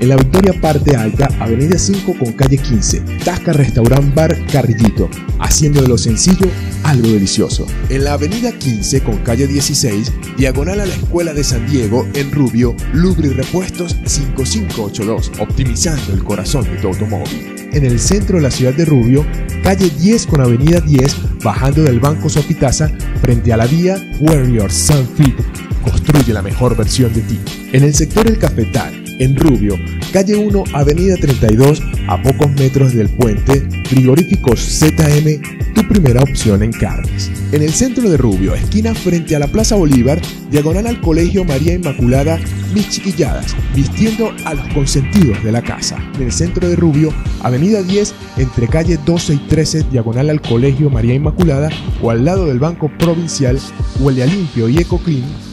En 0.00 0.10
la 0.10 0.16
Victoria 0.16 0.52
Parte 0.60 0.94
Alta, 0.94 1.28
Avenida 1.40 1.76
5 1.76 2.14
con 2.16 2.32
calle 2.32 2.56
15, 2.56 3.00
Tasca 3.24 3.52
Restaurant 3.52 4.14
Bar 4.14 4.36
Carrillito, 4.46 5.10
haciendo 5.40 5.82
de 5.82 5.88
lo 5.88 5.98
sencillo 5.98 6.46
algo 6.84 7.08
delicioso. 7.08 7.66
En 7.88 8.04
la 8.04 8.12
Avenida 8.12 8.52
15 8.52 9.02
con 9.02 9.18
calle 9.18 9.48
16, 9.48 10.12
diagonal 10.36 10.80
a 10.80 10.86
la 10.86 10.94
Escuela 10.94 11.34
de 11.34 11.42
San 11.42 11.68
Diego, 11.68 12.06
en 12.14 12.30
Rubio, 12.30 12.76
Lubri 12.92 13.30
Repuestos 13.30 13.96
5582, 14.04 15.32
optimizando 15.40 16.12
el 16.12 16.22
corazón 16.22 16.62
de 16.64 16.76
tu 16.76 16.86
automóvil. 16.88 17.56
En 17.72 17.84
el 17.84 17.98
centro 17.98 18.36
de 18.36 18.42
la 18.44 18.52
ciudad 18.52 18.74
de 18.74 18.84
Rubio, 18.84 19.26
calle 19.64 19.90
10 19.90 20.26
con 20.28 20.40
avenida 20.40 20.80
10, 20.80 21.42
bajando 21.42 21.82
del 21.82 21.98
Banco 21.98 22.28
Sopitaza, 22.28 22.88
frente 23.20 23.52
a 23.52 23.56
la 23.56 23.66
vía 23.66 23.96
Warrior 24.20 24.70
Sunfit. 24.70 25.34
Construye 25.82 26.32
la 26.32 26.42
mejor 26.42 26.76
versión 26.76 27.12
de 27.12 27.22
ti. 27.22 27.40
En 27.72 27.82
el 27.82 27.94
sector 27.94 28.26
El 28.26 28.38
Cafetal, 28.38 29.07
en 29.18 29.36
Rubio, 29.36 29.78
calle 30.12 30.36
1, 30.36 30.64
avenida 30.72 31.16
32, 31.16 31.82
a 32.08 32.22
pocos 32.22 32.50
metros 32.52 32.94
del 32.94 33.08
puente, 33.08 33.62
frigoríficos 33.84 34.60
ZM, 34.60 35.74
tu 35.74 35.86
primera 35.88 36.22
opción 36.22 36.62
en 36.62 36.72
carnes. 36.72 37.30
En 37.52 37.62
el 37.62 37.72
centro 37.72 38.08
de 38.08 38.16
Rubio, 38.16 38.54
esquina 38.54 38.94
frente 38.94 39.34
a 39.34 39.38
la 39.38 39.46
Plaza 39.48 39.76
Bolívar, 39.76 40.20
diagonal 40.50 40.86
al 40.86 41.00
Colegio 41.00 41.44
María 41.44 41.74
Inmaculada, 41.74 42.38
mis 42.74 42.88
chiquilladas, 42.90 43.56
vistiendo 43.74 44.32
a 44.44 44.54
los 44.54 44.66
consentidos 44.74 45.42
de 45.42 45.52
la 45.52 45.62
casa. 45.62 45.98
En 46.16 46.22
el 46.22 46.32
centro 46.32 46.68
de 46.68 46.76
Rubio, 46.76 47.12
avenida 47.42 47.82
10, 47.82 48.14
entre 48.36 48.68
calle 48.68 48.98
12 49.04 49.34
y 49.34 49.38
13, 49.38 49.84
diagonal 49.90 50.30
al 50.30 50.40
Colegio 50.40 50.90
María 50.90 51.14
Inmaculada, 51.14 51.70
o 52.02 52.10
al 52.10 52.24
lado 52.24 52.46
del 52.46 52.58
Banco 52.58 52.90
Provincial, 52.98 53.58
huele 54.00 54.22
a 54.22 54.26
limpio 54.26 54.68
y 54.68 54.78
eco 54.78 54.98
clean, 54.98 55.24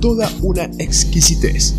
toda 0.00 0.30
una 0.40 0.64
exquisitez. 0.78 1.74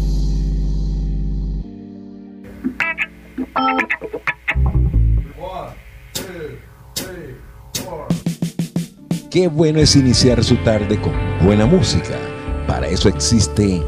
Qué 9.32 9.48
bueno 9.48 9.80
es 9.80 9.96
iniciar 9.96 10.44
su 10.44 10.58
tarde 10.58 11.00
con 11.00 11.14
buena 11.44 11.66
música. 11.66 12.18
Para 12.68 12.88
eso 12.88 13.08
existe 13.08 13.82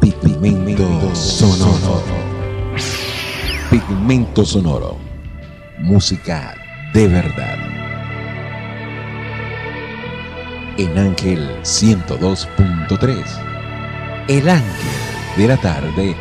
Pigmento 0.00 1.14
Sonoro. 1.14 2.02
Pigmento 3.70 4.44
Sonoro. 4.44 4.98
Música 5.78 6.54
de 6.92 7.08
verdad. 7.08 7.58
En 10.76 10.98
Ángel 10.98 11.48
102.3. 11.62 13.51
El 14.28 14.48
ángel 14.48 14.90
de 15.36 15.48
la 15.48 15.56
tarde 15.56 16.14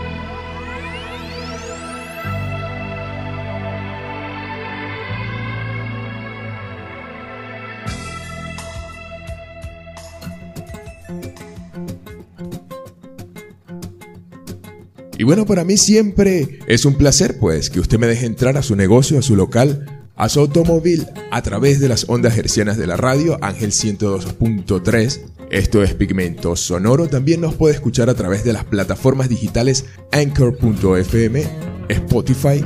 Y 15.21 15.23
bueno, 15.23 15.45
para 15.45 15.63
mí 15.63 15.77
siempre 15.77 16.57
es 16.65 16.83
un 16.83 16.95
placer 16.95 17.37
pues 17.37 17.69
que 17.69 17.79
usted 17.79 17.99
me 17.99 18.07
deje 18.07 18.25
entrar 18.25 18.57
a 18.57 18.63
su 18.63 18.75
negocio, 18.75 19.19
a 19.19 19.21
su 19.21 19.35
local, 19.35 20.07
a 20.15 20.29
su 20.29 20.39
automóvil 20.39 21.05
a 21.29 21.43
través 21.43 21.79
de 21.79 21.87
las 21.87 22.09
ondas 22.09 22.35
hercianas 22.39 22.75
de 22.77 22.87
la 22.87 22.97
radio 22.97 23.37
Ángel 23.39 23.69
102.3. 23.71 25.40
Esto 25.51 25.83
es 25.83 25.93
Pigmento 25.93 26.55
Sonoro. 26.55 27.09
También 27.09 27.41
nos 27.41 27.55
puede 27.55 27.75
escuchar 27.75 28.09
a 28.09 28.13
través 28.13 28.45
de 28.45 28.53
las 28.53 28.63
plataformas 28.63 29.27
digitales 29.27 29.83
Anchor.fm, 30.13 31.43
Spotify. 31.89 32.63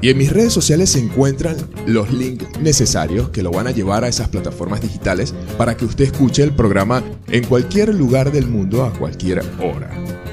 Y 0.00 0.10
en 0.10 0.18
mis 0.18 0.32
redes 0.32 0.52
sociales 0.52 0.90
se 0.90 1.00
encuentran 1.00 1.56
los 1.84 2.12
links 2.12 2.46
necesarios 2.60 3.30
que 3.30 3.42
lo 3.42 3.50
van 3.50 3.66
a 3.66 3.72
llevar 3.72 4.04
a 4.04 4.08
esas 4.08 4.28
plataformas 4.28 4.80
digitales 4.80 5.34
para 5.56 5.76
que 5.76 5.84
usted 5.84 6.04
escuche 6.04 6.44
el 6.44 6.52
programa 6.52 7.02
en 7.26 7.44
cualquier 7.44 7.92
lugar 7.92 8.30
del 8.30 8.46
mundo 8.46 8.84
a 8.84 8.92
cualquier 8.92 9.40
hora. 9.60 9.90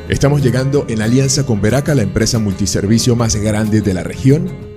Estamos 0.07 0.43
llegando 0.43 0.85
en 0.87 1.01
alianza 1.01 1.47
con 1.47 1.59
Veraca, 1.59 1.95
la 1.95 2.03
empresa 2.03 2.37
multiservicio 2.37 3.16
más 3.16 3.35
grande 3.35 3.81
de 3.81 3.95
la 3.95 4.03
región, 4.03 4.75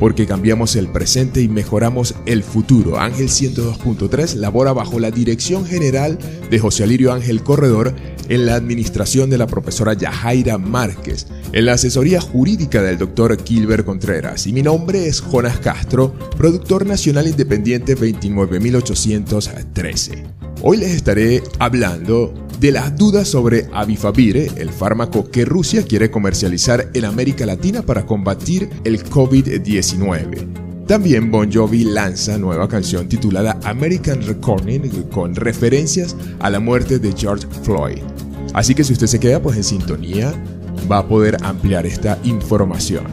porque 0.00 0.26
cambiamos 0.26 0.74
el 0.74 0.88
presente 0.88 1.42
y 1.42 1.48
mejoramos 1.48 2.16
el 2.26 2.42
futuro. 2.42 2.98
Ángel 2.98 3.28
102.3 3.28 4.34
labora 4.34 4.72
bajo 4.72 4.98
la 4.98 5.10
dirección 5.10 5.66
general 5.66 6.18
de 6.50 6.58
José 6.58 6.84
Alirio 6.84 7.12
Ángel 7.12 7.44
Corredor 7.44 7.94
en 8.30 8.46
la 8.46 8.54
administración 8.54 9.28
de 9.28 9.36
la 9.36 9.46
profesora 9.46 9.92
Yajaira 9.92 10.56
Márquez, 10.56 11.26
en 11.52 11.66
la 11.66 11.74
asesoría 11.74 12.20
jurídica 12.20 12.80
del 12.80 12.96
doctor 12.96 13.36
Kilber 13.36 13.84
Contreras. 13.84 14.46
Y 14.46 14.52
mi 14.52 14.62
nombre 14.62 15.06
es 15.06 15.20
Jonas 15.20 15.58
Castro, 15.58 16.14
productor 16.38 16.86
nacional 16.86 17.26
independiente 17.26 17.96
29813. 17.96 20.24
Hoy 20.62 20.76
les 20.76 20.92
estaré 20.92 21.42
hablando 21.58 22.32
de 22.60 22.70
las 22.70 22.96
dudas 22.96 23.26
sobre 23.26 23.66
Avifavir, 23.72 24.52
el 24.56 24.70
fármaco 24.70 25.28
que 25.28 25.44
Rusia 25.44 25.82
quiere 25.82 26.10
comercializar 26.10 26.90
en 26.94 27.06
América 27.06 27.46
Latina 27.46 27.82
para 27.82 28.06
combatir 28.06 28.70
el 28.84 29.02
COVID-19. 29.04 30.69
También 30.90 31.30
Bon 31.30 31.48
Jovi 31.48 31.84
lanza 31.84 32.36
nueva 32.36 32.66
canción 32.66 33.08
titulada 33.08 33.60
American 33.62 34.26
Recording 34.26 34.80
con 35.12 35.36
referencias 35.36 36.16
a 36.40 36.50
la 36.50 36.58
muerte 36.58 36.98
de 36.98 37.14
George 37.16 37.46
Floyd. 37.62 38.02
Así 38.54 38.74
que 38.74 38.82
si 38.82 38.94
usted 38.94 39.06
se 39.06 39.20
queda 39.20 39.40
pues 39.40 39.56
en 39.56 39.62
sintonía, 39.62 40.34
va 40.90 40.98
a 40.98 41.06
poder 41.06 41.36
ampliar 41.44 41.86
esta 41.86 42.18
información. 42.24 43.04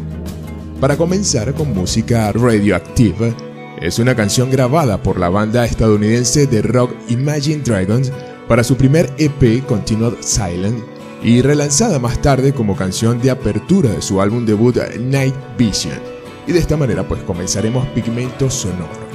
Para 0.82 0.98
comenzar 0.98 1.54
con 1.54 1.72
música 1.76 2.32
radioactive, 2.32 3.36
es 3.80 4.00
una 4.00 4.16
canción 4.16 4.50
grabada 4.50 5.04
por 5.04 5.20
la 5.20 5.30
banda 5.30 5.64
estadounidense 5.64 6.48
de 6.48 6.64
rock 6.64 6.96
Imagine 7.10 7.62
Dragons 7.64 8.12
para 8.48 8.64
su 8.64 8.76
primer 8.76 9.08
EP 9.20 9.64
Continued 9.68 10.16
Silent 10.22 10.84
y 11.22 11.44
relanzada 11.44 12.00
más 12.00 12.20
tarde 12.24 12.54
como 12.54 12.76
canción 12.76 13.22
de 13.22 13.30
apertura 13.30 13.92
de 13.92 14.02
su 14.02 14.20
álbum 14.20 14.48
debut 14.48 14.78
Night 15.00 15.36
Vision. 15.60 16.17
Y 16.48 16.54
de 16.54 16.60
esta 16.60 16.78
manera 16.78 17.04
pues 17.04 17.22
comenzaremos 17.24 17.86
Pigmento 17.90 18.50
Sonoro. 18.50 19.07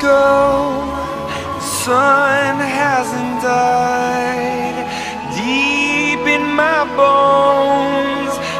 go. 0.00 0.84
Sun 1.60 2.58
hasn't 2.60 3.42
died. 3.42 4.76
Deep 5.34 6.26
in 6.26 6.44
my 6.54 6.84
bones 6.96 7.58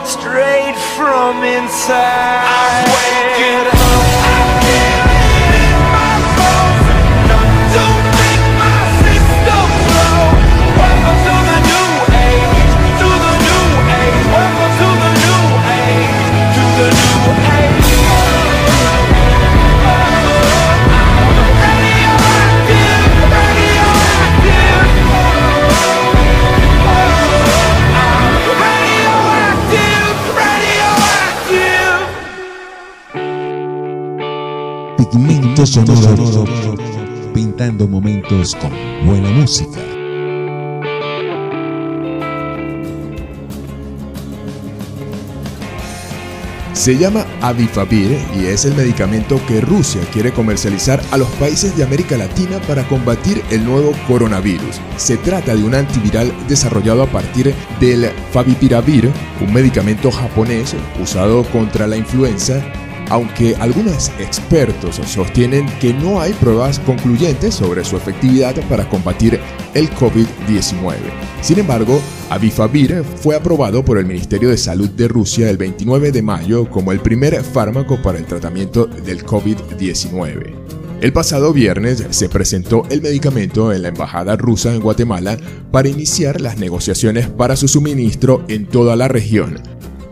Straight 0.09 0.75
from 0.97 1.45
inside. 1.45 3.08
Pintando 37.35 37.89
momentos 37.89 38.55
con 38.55 38.71
buena 39.05 39.29
música. 39.31 39.81
Se 46.75 46.97
llama 46.97 47.27
Avifavir 47.41 48.17
y 48.37 48.47
es 48.47 48.67
el 48.67 48.77
medicamento 48.77 49.41
que 49.49 49.61
Rusia 49.61 50.01
quiere 50.13 50.33
comercializar 50.33 51.03
a 51.11 51.17
los 51.17 51.29
países 51.41 51.77
de 51.77 51.83
América 51.83 52.17
Latina 52.17 52.61
para 52.69 52.87
combatir 52.87 53.43
el 53.51 53.65
nuevo 53.65 53.91
coronavirus. 54.07 54.81
Se 54.97 55.17
trata 55.17 55.57
de 55.57 55.65
un 55.65 55.75
antiviral 55.75 56.33
desarrollado 56.47 57.03
a 57.03 57.11
partir 57.11 57.53
del 57.81 58.09
Favipiravir, 58.31 59.11
un 59.41 59.53
medicamento 59.53 60.13
japonés 60.13 60.77
usado 61.03 61.43
contra 61.51 61.89
la 61.89 61.97
influenza 61.97 62.63
aunque 63.11 63.57
algunos 63.57 64.11
expertos 64.19 65.01
sostienen 65.07 65.67
que 65.81 65.93
no 65.95 66.21
hay 66.21 66.33
pruebas 66.35 66.79
concluyentes 66.81 67.55
sobre 67.55 67.85
su 67.85 67.97
efectividad 67.97 68.55
para 68.69 68.89
combatir 68.89 69.41
el 69.75 69.91
COVID-19. 69.91 70.97
Sin 71.41 71.59
embargo, 71.59 72.01
Avifavir 72.31 73.03
fue 73.23 73.37
aprobado 73.37 73.85
por 73.85 73.99
el 73.99 74.07
Ministerio 74.07 74.51
de 74.51 74.57
Salud 74.57 74.91
de 74.91 75.09
Rusia 75.09 75.49
el 75.49 75.57
29 75.57 76.13
de 76.13 76.23
mayo 76.23 76.69
como 76.69 76.93
el 76.93 77.01
primer 77.01 77.43
fármaco 77.43 78.01
para 78.03 78.19
el 78.19 78.27
tratamiento 78.27 78.87
del 78.87 79.25
COVID-19. 79.25 80.69
El 81.01 81.13
pasado 81.13 81.53
viernes 81.53 82.05
se 82.11 82.29
presentó 82.29 82.83
el 82.91 83.01
medicamento 83.01 83.73
en 83.73 83.83
la 83.83 83.89
Embajada 83.89 84.37
rusa 84.37 84.75
en 84.75 84.81
Guatemala 84.81 85.39
para 85.71 85.89
iniciar 85.89 86.41
las 86.41 86.59
negociaciones 86.59 87.29
para 87.29 87.55
su 87.55 87.69
suministro 87.69 88.45
en 88.49 88.67
toda 88.67 88.97
la 88.97 89.07
región, 89.07 89.63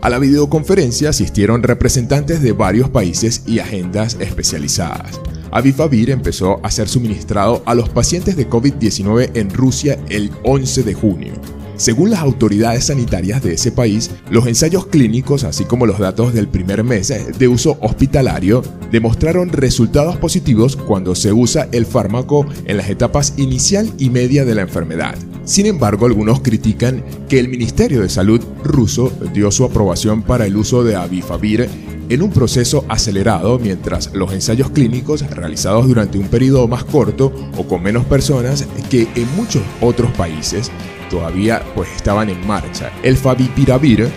a 0.01 0.09
la 0.09 0.19
videoconferencia 0.19 1.09
asistieron 1.09 1.63
representantes 1.63 2.41
de 2.41 2.51
varios 2.51 2.89
países 2.89 3.43
y 3.45 3.59
agendas 3.59 4.17
especializadas. 4.19 5.19
Avifavir 5.51 6.09
empezó 6.09 6.59
a 6.63 6.71
ser 6.71 6.87
suministrado 6.87 7.63
a 7.65 7.73
los 7.73 7.89
pacientes 7.89 8.35
de 8.35 8.49
COVID-19 8.49 9.31
en 9.33 9.49
Rusia 9.49 9.97
el 10.09 10.31
11 10.43 10.83
de 10.83 10.93
junio. 10.93 11.33
Según 11.77 12.09
las 12.09 12.21
autoridades 12.21 12.85
sanitarias 12.85 13.43
de 13.43 13.53
ese 13.53 13.71
país, 13.71 14.09
los 14.31 14.47
ensayos 14.47 14.87
clínicos, 14.87 15.43
así 15.43 15.63
como 15.63 15.85
los 15.85 15.99
datos 15.99 16.33
del 16.33 16.47
primer 16.47 16.83
mes 16.83 17.13
de 17.37 17.47
uso 17.47 17.77
hospitalario, 17.81 18.63
demostraron 18.91 19.49
resultados 19.49 20.17
positivos 20.17 20.75
cuando 20.75 21.13
se 21.13 21.33
usa 21.33 21.69
el 21.71 21.85
fármaco 21.85 22.47
en 22.65 22.77
las 22.77 22.89
etapas 22.89 23.35
inicial 23.37 23.91
y 23.99 24.09
media 24.09 24.43
de 24.43 24.55
la 24.55 24.63
enfermedad. 24.63 25.15
Sin 25.47 25.65
embargo, 25.65 26.05
algunos 26.05 26.41
critican 26.41 27.05
que 27.29 27.39
el 27.39 27.47
Ministerio 27.47 28.01
de 28.01 28.09
Salud 28.09 28.43
ruso 28.65 29.13
dio 29.33 29.49
su 29.49 29.63
aprobación 29.63 30.21
para 30.21 30.45
el 30.45 30.57
uso 30.57 30.83
de 30.83 30.97
Avifavir 30.97 31.69
en 32.09 32.21
un 32.21 32.31
proceso 32.31 32.83
acelerado 32.89 33.57
mientras 33.57 34.13
los 34.13 34.33
ensayos 34.33 34.71
clínicos 34.71 35.21
realizados 35.29 35.87
durante 35.87 36.17
un 36.17 36.27
periodo 36.27 36.67
más 36.67 36.83
corto 36.83 37.31
o 37.55 37.65
con 37.65 37.81
menos 37.81 38.03
personas 38.03 38.67
que 38.89 39.07
en 39.15 39.33
muchos 39.37 39.63
otros 39.79 40.11
países 40.11 40.69
todavía 41.09 41.63
pues 41.75 41.87
estaban 41.95 42.29
en 42.29 42.45
marcha. 42.45 42.91
El 43.01 43.15
Favipiravir 43.15 44.09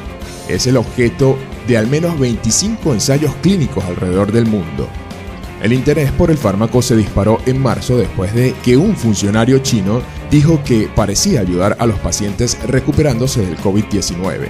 es 0.48 0.66
el 0.66 0.76
objeto 0.76 1.36
de 1.68 1.76
al 1.76 1.86
menos 1.86 2.18
25 2.18 2.92
ensayos 2.92 3.32
clínicos 3.36 3.84
alrededor 3.84 4.32
del 4.32 4.46
mundo. 4.46 4.88
El 5.62 5.74
interés 5.74 6.10
por 6.12 6.30
el 6.30 6.38
fármaco 6.38 6.80
se 6.80 6.96
disparó 6.96 7.38
en 7.44 7.60
marzo 7.60 7.98
después 7.98 8.34
de 8.34 8.54
que 8.62 8.78
un 8.78 8.96
funcionario 8.96 9.58
chino 9.58 10.00
dijo 10.30 10.62
que 10.64 10.88
parecía 10.94 11.40
ayudar 11.40 11.76
a 11.78 11.86
los 11.86 11.98
pacientes 11.98 12.58
recuperándose 12.66 13.44
del 13.44 13.58
COVID-19. 13.58 14.48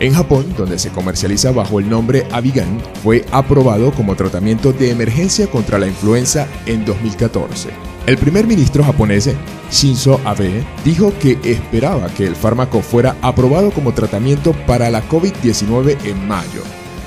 En 0.00 0.14
Japón, 0.14 0.46
donde 0.56 0.78
se 0.78 0.88
comercializa 0.88 1.52
bajo 1.52 1.78
el 1.78 1.90
nombre 1.90 2.26
Avigan, 2.32 2.80
fue 3.02 3.26
aprobado 3.32 3.92
como 3.92 4.16
tratamiento 4.16 4.72
de 4.72 4.90
emergencia 4.90 5.46
contra 5.46 5.78
la 5.78 5.86
influenza 5.86 6.48
en 6.64 6.86
2014. 6.86 7.68
El 8.06 8.16
primer 8.16 8.46
ministro 8.46 8.82
japonés, 8.82 9.28
Shinzo 9.70 10.18
Abe, 10.24 10.64
dijo 10.86 11.12
que 11.20 11.38
esperaba 11.44 12.08
que 12.08 12.26
el 12.26 12.34
fármaco 12.34 12.80
fuera 12.80 13.14
aprobado 13.20 13.72
como 13.72 13.92
tratamiento 13.92 14.54
para 14.66 14.88
la 14.88 15.06
COVID-19 15.06 15.98
en 16.04 16.26
mayo. 16.26 16.62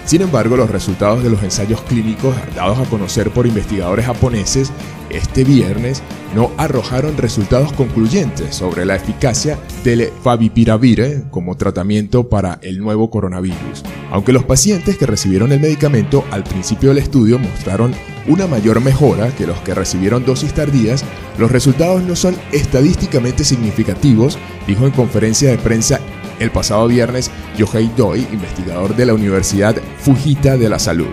Sin 0.06 0.22
embargo, 0.22 0.58
los 0.58 0.70
resultados 0.70 1.24
de 1.24 1.30
los 1.30 1.42
ensayos 1.44 1.82
clínicos 1.84 2.36
dados 2.56 2.78
a 2.80 2.90
conocer 2.90 3.32
por 3.32 3.48
investigadores 3.48 4.06
japoneses 4.06 4.72
este 5.10 5.44
viernes 5.44 6.02
no 6.36 6.52
arrojaron 6.58 7.18
resultados 7.18 7.72
concluyentes 7.74 8.56
sobre 8.56 8.86
la 8.86 8.96
eficacia 8.96 9.60
del 9.84 10.10
favipiravir 10.24 11.26
como 11.30 11.56
tratamiento 11.56 12.28
para 12.30 12.60
el 12.64 12.80
nuevo 12.80 13.10
coronavirus. 13.10 13.84
Aunque 14.12 14.34
los 14.34 14.44
pacientes 14.44 14.98
que 14.98 15.06
recibieron 15.06 15.52
el 15.52 15.60
medicamento 15.60 16.26
al 16.32 16.44
principio 16.44 16.90
del 16.90 16.98
estudio 16.98 17.38
mostraron 17.38 17.94
una 18.28 18.48
mayor 18.48 18.82
mejora 18.82 19.36
que 19.36 19.46
los 19.46 19.60
que 19.60 19.76
recibieron 19.76 20.26
dosis 20.26 20.54
tardías, 20.54 21.04
los 21.38 21.52
resultados 21.52 22.02
no 22.04 22.16
son 22.16 22.36
estadísticamente 22.52 23.44
significativos, 23.44 24.40
dijo 24.66 24.86
en 24.86 24.92
conferencia 24.92 25.50
de 25.50 25.58
prensa 25.58 26.00
el 26.44 26.52
pasado 26.52 26.88
viernes 26.88 27.32
Yohei 27.58 27.90
Doi, 27.98 28.28
investigador 28.32 28.96
de 28.96 29.06
la 29.06 29.14
Universidad 29.14 29.76
Fujita 30.00 30.58
de 30.58 30.70
la 30.70 30.80
Salud. 30.80 31.08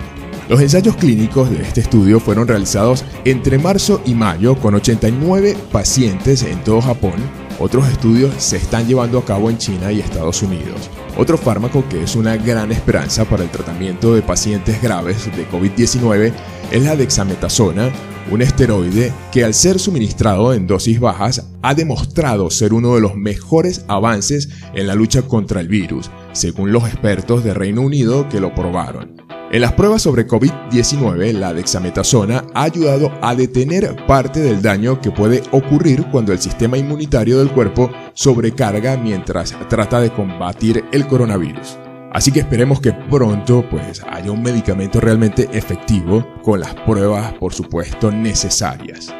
Los 0.51 0.61
ensayos 0.61 0.97
clínicos 0.97 1.49
de 1.49 1.63
este 1.63 1.81
estudio 1.81 2.19
fueron 2.19 2.49
realizados 2.49 3.05
entre 3.25 3.57
marzo 3.57 4.03
y 4.05 4.15
mayo 4.15 4.57
con 4.57 4.75
89 4.75 5.57
pacientes 5.71 6.43
en 6.43 6.63
todo 6.65 6.81
Japón. 6.81 7.15
Otros 7.61 7.87
estudios 7.89 8.35
se 8.39 8.57
están 8.57 8.89
llevando 8.89 9.19
a 9.19 9.25
cabo 9.25 9.49
en 9.49 9.59
China 9.59 9.93
y 9.93 10.01
Estados 10.01 10.43
Unidos. 10.43 10.91
Otro 11.17 11.39
fármaco 11.39 11.85
que 11.89 12.03
es 12.03 12.17
una 12.17 12.37
gran 12.37 12.73
esperanza 12.73 13.25
para 13.25 13.45
el 13.45 13.51
tratamiento 13.51 14.13
de 14.13 14.23
pacientes 14.23 14.83
graves 14.83 15.27
de 15.37 15.49
COVID-19 15.49 16.33
es 16.73 16.83
la 16.83 16.97
dexametasona, 16.97 17.93
un 18.31 18.43
esteroide 18.43 19.13
que 19.33 19.45
al 19.45 19.55
ser 19.55 19.79
suministrado 19.79 20.53
en 20.53 20.67
dosis 20.67 21.01
bajas 21.01 21.47
ha 21.63 21.75
demostrado 21.75 22.51
ser 22.51 22.73
uno 22.73 22.95
de 22.95 23.01
los 23.01 23.17
mejores 23.17 23.85
avances 23.89 24.49
en 24.75 24.87
la 24.87 24.95
lucha 24.95 25.23
contra 25.23 25.61
el 25.61 25.69
virus, 25.69 26.11
según 26.33 26.73
los 26.73 26.85
expertos 26.85 27.45
de 27.45 27.55
Reino 27.55 27.83
Unido 27.83 28.29
que 28.29 28.41
lo 28.41 28.55
probaron. 28.55 29.21
En 29.53 29.63
las 29.63 29.73
pruebas 29.73 30.03
sobre 30.03 30.29
COVID-19, 30.29 31.33
la 31.33 31.53
dexametasona 31.53 32.45
ha 32.55 32.63
ayudado 32.63 33.11
a 33.21 33.35
detener 33.35 33.97
parte 34.07 34.39
del 34.39 34.63
daño 34.63 35.01
que 35.01 35.11
puede 35.11 35.43
ocurrir 35.51 36.07
cuando 36.13 36.33
el 36.33 36.39
sistema 36.39 36.79
inmunitario 36.79 37.39
del 37.39 37.51
cuerpo 37.51 37.91
sobrecarga 38.15 38.97
mientras 38.97 39.57
trata 39.69 40.01
de 40.01 40.11
combatir 40.11 40.85
el 40.93 41.09
coronavirus. 41.09 41.90
Así 42.13 42.33
que 42.33 42.41
esperemos 42.41 42.81
que 42.81 42.93
pronto 42.93 43.65
pues 43.71 44.03
haya 44.09 44.33
un 44.33 44.43
medicamento 44.43 45.01
realmente 45.01 45.49
efectivo 45.53 46.27
con 46.43 46.61
las 46.61 46.75
pruebas 46.75 47.33
por 47.35 47.53
supuesto 47.53 48.11
necesarias. 48.11 49.15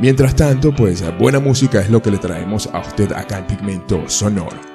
Mientras 0.00 0.34
tanto, 0.34 0.74
pues 0.74 1.04
buena 1.18 1.38
música 1.38 1.80
es 1.80 1.88
lo 1.88 2.02
que 2.02 2.10
le 2.10 2.18
traemos 2.18 2.68
a 2.72 2.80
usted 2.80 3.12
acá 3.12 3.38
en 3.38 3.46
Pigmento 3.46 4.08
Sonoro. 4.08 4.73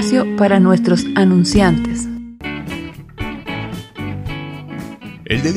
Espacio 0.00 0.36
para 0.36 0.58
nuestros 0.58 1.04
anunciantes. 1.14 1.89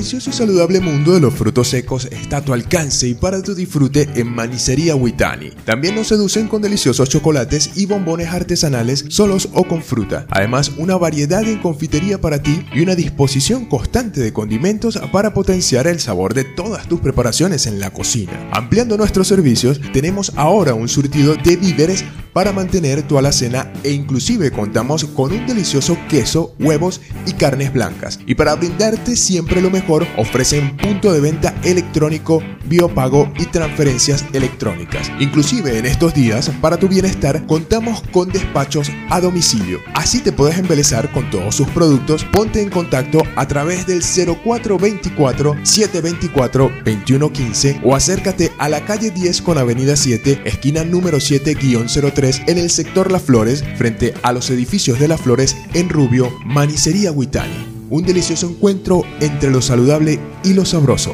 Delicioso 0.04 0.32
y 0.32 0.34
saludable 0.34 0.82
mundo 0.82 1.14
de 1.14 1.22
los 1.22 1.34
frutos 1.34 1.70
secos 1.70 2.10
está 2.12 2.38
a 2.38 2.42
tu 2.42 2.52
alcance 2.52 3.08
y 3.08 3.14
para 3.14 3.42
tu 3.42 3.56
disfrute 3.56 4.10
en 4.16 4.28
Manicería 4.28 4.98
Huitani. 4.98 5.52
También 5.64 5.96
nos 5.96 6.08
seducen 6.08 6.50
con 6.50 6.62
deliciosos 6.62 7.08
chocolates 7.08 7.72
y 7.78 7.86
bombones 7.86 8.28
artesanales 8.28 9.06
solos 9.08 9.48
o 9.54 9.64
con 9.64 9.82
fruta. 9.82 10.26
Además, 10.30 10.74
una 10.78 10.98
variedad 10.98 11.48
en 11.48 11.60
confitería 11.60 12.20
para 12.20 12.44
ti 12.44 12.66
y 12.74 12.82
una 12.82 12.96
disposición 12.96 13.64
constante 13.64 14.20
de 14.20 14.34
condimentos 14.34 15.00
para 15.14 15.34
potenciar 15.34 15.88
el 15.88 16.02
sabor 16.02 16.34
de 16.34 16.44
todas 16.44 16.90
tus 16.90 17.00
preparaciones 17.00 17.66
en 17.66 17.80
la 17.80 17.92
cocina. 17.92 18.50
Ampliando 18.52 18.98
nuestros 18.98 19.30
servicios, 19.30 19.80
tenemos 19.94 20.34
ahora 20.36 20.74
un 20.74 20.90
surtido 20.90 21.36
de 21.36 21.56
víveres 21.56 22.04
para 22.34 22.52
mantener 22.52 23.04
tu 23.04 23.18
alacena 23.18 23.72
e 23.84 23.92
inclusive 23.92 24.52
contamos 24.52 25.06
con 25.06 25.32
un 25.32 25.46
delicioso 25.46 25.98
queso, 26.10 26.56
huevos 26.60 27.00
y 27.28 27.34
carnes 27.34 27.72
blancas. 27.72 28.20
Y 28.26 28.36
para 28.36 28.56
brindarte 28.56 29.16
siempre 29.16 29.62
lo 29.62 29.70
mejor, 29.70 29.93
ofrecen 30.18 30.76
punto 30.78 31.14
de 31.14 31.22
venta 31.22 31.54
electrónico, 31.64 32.42
biopago 32.66 33.32
y 33.38 33.46
transferencias 33.46 34.26
electrónicas. 34.34 35.12
Inclusive 35.20 35.78
en 35.78 35.86
estos 35.86 36.14
días, 36.14 36.50
para 36.62 36.78
tu 36.78 36.88
bienestar, 36.88 37.46
contamos 37.46 38.02
con 38.12 38.30
despachos 38.30 38.90
a 39.10 39.22
domicilio. 39.22 39.80
Así 39.94 40.20
te 40.22 40.32
puedes 40.32 40.58
embelezar 40.58 41.12
con 41.12 41.30
todos 41.30 41.56
sus 41.56 41.68
productos. 41.70 42.26
Ponte 42.26 42.62
en 42.62 42.70
contacto 42.70 43.24
a 43.36 43.48
través 43.48 43.86
del 43.86 44.02
0424 44.02 45.56
724 45.64 46.72
2115 46.84 47.82
o 47.84 47.96
acércate 47.96 48.52
a 48.58 48.70
la 48.70 48.86
calle 48.86 49.12
10 49.12 49.42
con 49.42 49.58
avenida 49.58 49.96
7, 49.96 50.42
esquina 50.46 50.84
número 50.84 51.18
7-03 51.18 52.44
en 52.48 52.58
el 52.58 52.70
sector 52.70 53.12
Las 53.12 53.24
Flores, 53.24 53.64
frente 53.78 54.14
a 54.24 54.32
los 54.32 54.50
edificios 54.50 55.00
de 55.00 55.08
Las 55.08 55.22
Flores 55.22 55.56
en 55.74 55.90
Rubio, 55.90 56.32
Manicería 56.46 57.12
Huitani. 57.12 57.73
Un 57.90 58.04
delicioso 58.06 58.48
encuentro 58.48 59.04
entre 59.20 59.52
lo 59.52 59.62
saludable 59.62 60.20
y 60.44 60.54
lo 60.54 60.66
sabroso. 60.66 61.14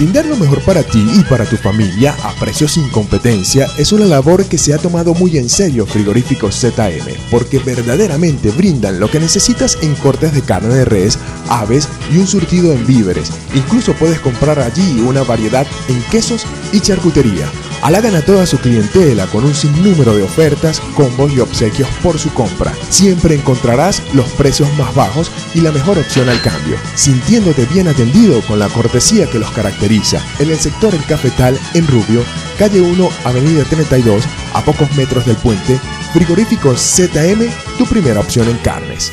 Brindar 0.00 0.24
lo 0.24 0.36
mejor 0.36 0.62
para 0.62 0.82
ti 0.82 1.06
y 1.14 1.24
para 1.24 1.44
tu 1.44 1.58
familia 1.58 2.16
a 2.22 2.32
precios 2.40 2.72
sin 2.72 2.88
competencia 2.88 3.66
es 3.76 3.92
una 3.92 4.06
labor 4.06 4.46
que 4.46 4.56
se 4.56 4.72
ha 4.72 4.78
tomado 4.78 5.12
muy 5.12 5.36
en 5.36 5.50
serio 5.50 5.84
Frigoríficos 5.84 6.54
ZM, 6.58 7.06
porque 7.30 7.58
verdaderamente 7.58 8.50
brindan 8.50 8.98
lo 8.98 9.10
que 9.10 9.20
necesitas 9.20 9.76
en 9.82 9.94
cortes 9.96 10.32
de 10.32 10.40
carne 10.40 10.74
de 10.74 10.84
res, 10.86 11.18
aves 11.50 11.86
y 12.10 12.16
un 12.16 12.26
surtido 12.26 12.72
en 12.72 12.86
víveres. 12.86 13.30
Incluso 13.54 13.92
puedes 13.92 14.20
comprar 14.20 14.58
allí 14.58 15.00
una 15.00 15.22
variedad 15.22 15.66
en 15.88 16.00
quesos 16.04 16.46
y 16.72 16.80
charcutería. 16.80 17.46
Halagan 17.82 18.14
a 18.14 18.22
toda 18.22 18.46
su 18.46 18.58
clientela 18.58 19.26
con 19.26 19.44
un 19.44 19.54
sinnúmero 19.54 20.14
de 20.14 20.22
ofertas, 20.22 20.80
combos 20.94 21.32
y 21.32 21.40
obsequios 21.40 21.88
por 22.02 22.18
su 22.18 22.32
compra. 22.34 22.74
Siempre 22.90 23.34
encontrarás 23.34 24.02
los 24.12 24.28
precios 24.32 24.68
más 24.76 24.94
bajos 24.94 25.30
y 25.54 25.60
la 25.60 25.72
mejor 25.72 25.98
opción 25.98 26.28
al 26.28 26.40
cambio, 26.42 26.76
sintiéndote 26.94 27.66
bien 27.66 27.88
atendido 27.88 28.42
con 28.42 28.58
la 28.58 28.68
cortesía 28.68 29.28
que 29.30 29.38
los 29.38 29.50
caracteriza. 29.50 30.22
En 30.38 30.50
el 30.50 30.58
sector 30.58 30.94
El 30.94 31.04
Cafetal, 31.04 31.58
en 31.74 31.86
Rubio, 31.86 32.22
calle 32.58 32.80
1, 32.80 33.10
avenida 33.24 33.64
32, 33.64 34.24
a 34.52 34.62
pocos 34.62 34.94
metros 34.96 35.24
del 35.24 35.36
puente, 35.36 35.80
Frigoríficos 36.12 36.80
ZM, 36.80 37.48
tu 37.78 37.86
primera 37.86 38.20
opción 38.20 38.48
en 38.48 38.58
carnes. 38.58 39.12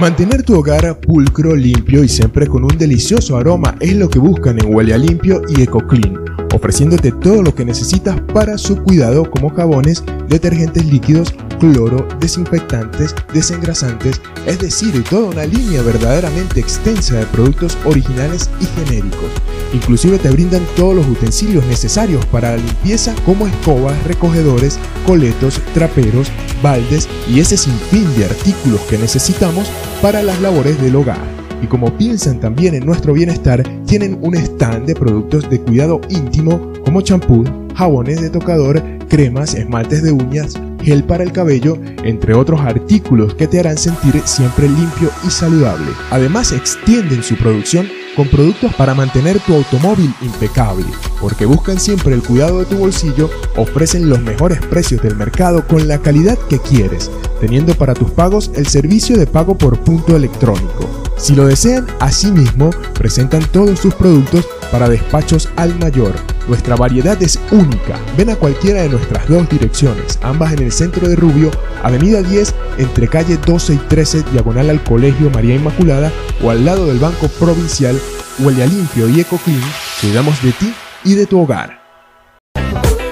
Mantener 0.00 0.42
tu 0.42 0.54
hogar 0.54 0.98
pulcro, 0.98 1.54
limpio 1.54 2.02
y 2.02 2.08
siempre 2.08 2.46
con 2.46 2.64
un 2.64 2.78
delicioso 2.78 3.36
aroma 3.36 3.76
es 3.80 3.94
lo 3.94 4.08
que 4.08 4.18
buscan 4.18 4.58
en 4.58 4.74
Huele 4.74 4.98
Limpio 4.98 5.42
y 5.46 5.60
EcoClean, 5.60 6.14
ofreciéndote 6.52 7.12
todo 7.12 7.42
lo 7.42 7.54
que 7.54 7.64
necesitas 7.64 8.20
para 8.32 8.58
su 8.58 8.76
cuidado 8.82 9.30
como 9.30 9.50
jabones, 9.50 10.02
detergentes 10.28 10.84
líquidos, 10.84 11.34
cloro, 11.58 12.06
desinfectantes, 12.18 13.14
desengrasantes, 13.32 14.20
es 14.46 14.58
decir, 14.58 15.04
toda 15.04 15.30
una 15.30 15.44
línea 15.44 15.82
verdaderamente 15.82 16.60
extensa 16.60 17.16
de 17.16 17.26
productos 17.26 17.76
originales 17.84 18.50
y 18.60 18.66
genéricos. 18.66 19.30
Inclusive 19.72 20.18
te 20.18 20.30
brindan 20.30 20.66
todos 20.76 20.96
los 20.96 21.06
utensilios 21.06 21.64
necesarios 21.66 22.24
para 22.26 22.52
la 22.52 22.56
limpieza 22.56 23.14
como 23.24 23.46
escobas, 23.46 24.02
recogedores, 24.04 24.78
coletos, 25.06 25.60
traperos, 25.74 26.30
baldes 26.62 27.08
y 27.28 27.40
ese 27.40 27.56
sinfín 27.56 28.06
de 28.16 28.24
artículos 28.24 28.80
que 28.82 28.98
necesitamos 28.98 29.70
para 30.02 30.22
las 30.22 30.40
labores 30.40 30.80
del 30.80 30.96
hogar. 30.96 31.39
Y 31.62 31.66
como 31.66 31.96
piensan 31.96 32.40
también 32.40 32.74
en 32.74 32.86
nuestro 32.86 33.12
bienestar, 33.12 33.62
tienen 33.86 34.18
un 34.22 34.34
stand 34.34 34.86
de 34.86 34.94
productos 34.94 35.48
de 35.50 35.60
cuidado 35.60 36.00
íntimo 36.08 36.72
como 36.84 37.00
champú, 37.02 37.44
jabones 37.74 38.20
de 38.20 38.30
tocador, 38.30 38.82
cremas, 39.08 39.54
esmaltes 39.54 40.02
de 40.02 40.12
uñas, 40.12 40.54
gel 40.82 41.04
para 41.04 41.24
el 41.24 41.32
cabello, 41.32 41.78
entre 42.04 42.34
otros 42.34 42.60
artículos 42.60 43.34
que 43.34 43.46
te 43.46 43.60
harán 43.60 43.76
sentir 43.76 44.20
siempre 44.24 44.68
limpio 44.68 45.10
y 45.26 45.30
saludable. 45.30 45.90
Además 46.10 46.52
extienden 46.52 47.22
su 47.22 47.36
producción 47.36 47.86
con 48.16 48.28
productos 48.28 48.74
para 48.74 48.94
mantener 48.94 49.38
tu 49.40 49.54
automóvil 49.54 50.12
impecable, 50.22 50.86
porque 51.20 51.46
buscan 51.46 51.78
siempre 51.78 52.14
el 52.14 52.22
cuidado 52.22 52.60
de 52.60 52.64
tu 52.64 52.76
bolsillo, 52.76 53.30
ofrecen 53.56 54.08
los 54.08 54.20
mejores 54.20 54.60
precios 54.66 55.02
del 55.02 55.16
mercado 55.16 55.66
con 55.66 55.86
la 55.86 55.98
calidad 55.98 56.38
que 56.48 56.58
quieres, 56.58 57.10
teniendo 57.40 57.74
para 57.74 57.94
tus 57.94 58.10
pagos 58.10 58.50
el 58.54 58.66
servicio 58.66 59.16
de 59.16 59.26
pago 59.26 59.56
por 59.56 59.78
punto 59.80 60.16
electrónico. 60.16 61.09
Si 61.20 61.34
lo 61.34 61.46
desean, 61.46 61.86
asimismo, 62.00 62.70
presentan 62.94 63.44
todos 63.52 63.78
sus 63.78 63.94
productos 63.94 64.48
para 64.72 64.88
despachos 64.88 65.50
al 65.56 65.78
mayor. 65.78 66.14
Nuestra 66.48 66.76
variedad 66.76 67.22
es 67.22 67.38
única. 67.50 68.00
Ven 68.16 68.30
a 68.30 68.36
cualquiera 68.36 68.82
de 68.82 68.88
nuestras 68.88 69.28
dos 69.28 69.46
direcciones, 69.50 70.18
ambas 70.22 70.54
en 70.54 70.62
el 70.62 70.72
centro 70.72 71.06
de 71.06 71.16
Rubio, 71.16 71.50
Avenida 71.82 72.22
10, 72.22 72.54
entre 72.78 73.06
calle 73.06 73.36
12 73.36 73.74
y 73.74 73.76
13, 73.76 74.22
diagonal 74.32 74.70
al 74.70 74.82
Colegio 74.82 75.28
María 75.28 75.56
Inmaculada, 75.56 76.10
o 76.42 76.50
al 76.50 76.64
lado 76.64 76.86
del 76.86 76.98
Banco 76.98 77.28
Provincial, 77.28 78.00
Huele 78.38 78.62
a 78.62 78.66
Limpio 78.66 79.06
y 79.10 79.20
EcoClean, 79.20 79.60
cuidamos 80.00 80.42
de 80.42 80.52
ti 80.52 80.72
y 81.04 81.14
de 81.14 81.26
tu 81.26 81.38
hogar. 81.38 81.79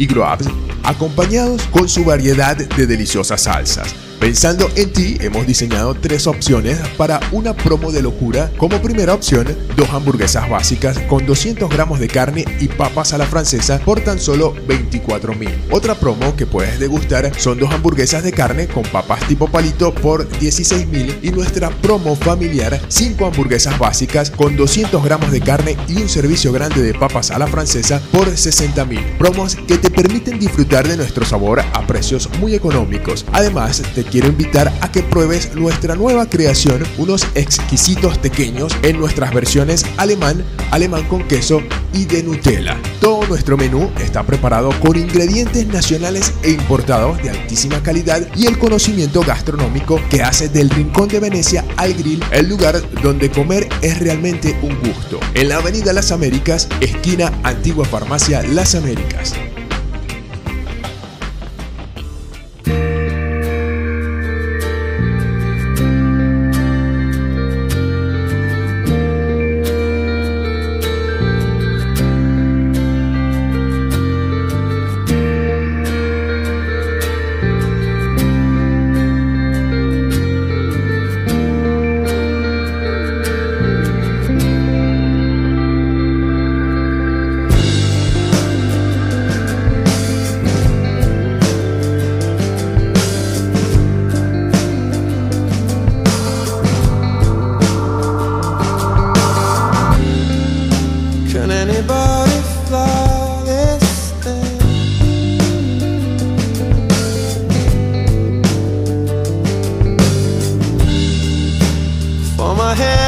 y 0.00 0.06
grubs 0.06 0.48
acompañados 0.82 1.62
con 1.70 1.88
su 1.88 2.04
variedad 2.04 2.56
de 2.56 2.86
deliciosas 2.86 3.42
salsas. 3.42 4.09
Pensando 4.20 4.68
en 4.76 4.92
ti, 4.92 5.16
hemos 5.22 5.46
diseñado 5.46 5.94
tres 5.94 6.26
opciones 6.26 6.78
para 6.98 7.20
una 7.32 7.56
promo 7.56 7.90
de 7.90 8.02
locura. 8.02 8.52
Como 8.58 8.82
primera 8.82 9.14
opción, 9.14 9.46
dos 9.76 9.88
hamburguesas 9.88 10.46
básicas 10.48 10.98
con 11.08 11.24
200 11.24 11.70
gramos 11.70 11.98
de 12.00 12.06
carne 12.06 12.44
y 12.60 12.68
papas 12.68 13.14
a 13.14 13.18
la 13.18 13.24
francesa 13.24 13.78
por 13.78 14.02
tan 14.02 14.20
solo 14.20 14.54
24 14.68 15.34
mil. 15.34 15.48
Otra 15.70 15.94
promo 15.94 16.36
que 16.36 16.44
puedes 16.44 16.78
degustar 16.78 17.32
son 17.40 17.58
dos 17.58 17.72
hamburguesas 17.72 18.22
de 18.22 18.32
carne 18.32 18.66
con 18.66 18.82
papas 18.82 19.26
tipo 19.26 19.48
palito 19.48 19.94
por 19.94 20.28
16 20.38 20.86
mil 20.88 21.18
y 21.22 21.30
nuestra 21.30 21.70
promo 21.70 22.14
familiar, 22.14 22.78
5 22.88 23.24
hamburguesas 23.24 23.78
básicas 23.78 24.30
con 24.30 24.54
200 24.54 25.02
gramos 25.02 25.32
de 25.32 25.40
carne 25.40 25.78
y 25.88 25.96
un 25.96 26.10
servicio 26.10 26.52
grande 26.52 26.82
de 26.82 26.92
papas 26.92 27.30
a 27.30 27.38
la 27.38 27.46
francesa 27.46 28.02
por 28.12 28.36
60 28.36 28.84
mil. 28.84 29.02
Promos 29.18 29.56
que 29.56 29.78
te 29.78 29.90
permiten 29.90 30.38
disfrutar 30.38 30.86
de 30.86 30.98
nuestro 30.98 31.24
sabor 31.24 31.60
a 31.60 31.86
precios 31.86 32.28
muy 32.38 32.54
económicos. 32.54 33.24
Además, 33.32 33.82
te 33.94 34.09
quiero 34.10 34.28
invitar 34.28 34.72
a 34.80 34.90
que 34.90 35.02
pruebes 35.02 35.54
nuestra 35.54 35.94
nueva 35.94 36.28
creación, 36.28 36.82
unos 36.98 37.26
exquisitos 37.34 38.18
pequeños 38.18 38.76
en 38.82 38.98
nuestras 38.98 39.32
versiones 39.32 39.84
alemán, 39.96 40.44
alemán 40.70 41.06
con 41.08 41.26
queso 41.26 41.62
y 41.92 42.04
de 42.04 42.22
Nutella. 42.22 42.76
Todo 43.00 43.26
nuestro 43.26 43.56
menú 43.56 43.90
está 44.00 44.24
preparado 44.24 44.70
con 44.80 44.96
ingredientes 44.96 45.66
nacionales 45.66 46.32
e 46.42 46.50
importados 46.50 47.22
de 47.22 47.30
altísima 47.30 47.82
calidad 47.82 48.26
y 48.36 48.46
el 48.46 48.58
conocimiento 48.58 49.22
gastronómico 49.22 50.00
que 50.10 50.22
hace 50.22 50.48
del 50.48 50.70
Rincón 50.70 51.08
de 51.08 51.20
Venecia 51.20 51.64
al 51.76 51.94
Grill 51.94 52.22
el 52.32 52.48
lugar 52.48 52.80
donde 53.02 53.30
comer 53.30 53.68
es 53.82 53.98
realmente 53.98 54.56
un 54.62 54.78
gusto. 54.80 55.20
En 55.34 55.48
la 55.48 55.56
Avenida 55.56 55.92
Las 55.92 56.12
Américas, 56.12 56.68
esquina 56.80 57.32
Antigua 57.42 57.84
Farmacia 57.84 58.42
Las 58.42 58.74
Américas. 58.74 59.34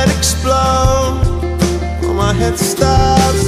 Head 0.05 0.17
explode, 0.19 1.23
for 2.01 2.15
my 2.15 2.33
head 2.33 2.59
stops. 2.59 3.45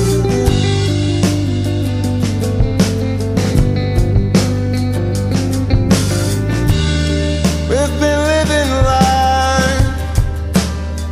We've 7.71 7.97
been 8.03 8.21
living 8.35 8.71
life 8.93 9.89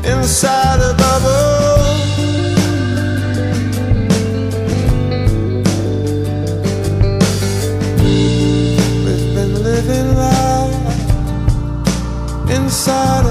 inside 0.05 0.81
a 0.81 0.95
bubble. 1.03 1.51
We've 9.05 9.29
been 9.35 9.55
living 9.71 10.09
life 10.15 10.77
inside 12.51 13.22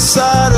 inside 0.00 0.49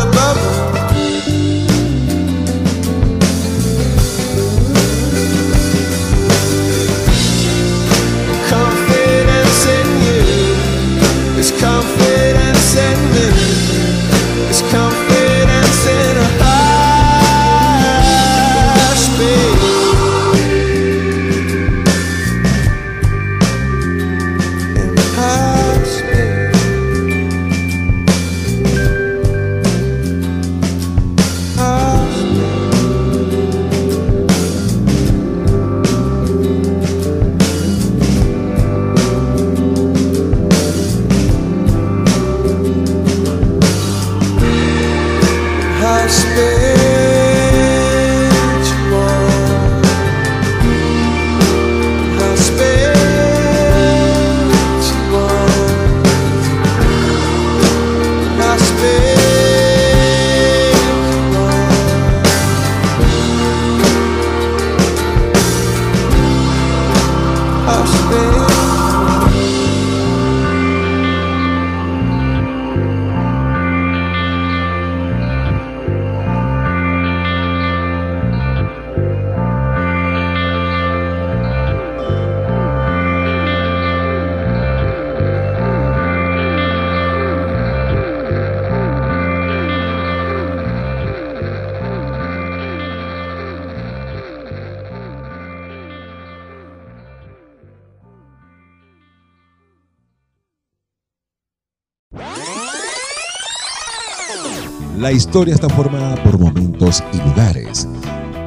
La 105.12 105.16
historia 105.18 105.54
está 105.54 105.68
formada 105.68 106.14
por 106.24 106.38
momentos 106.38 107.04
y 107.12 107.18
lugares. 107.18 107.86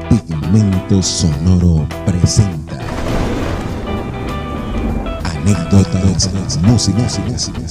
Pigmento 0.09 0.99
Sonoro 1.03 1.87
presenta 2.07 2.79
anécdotas, 5.23 6.59
música, 6.63 7.07
música. 7.27 7.61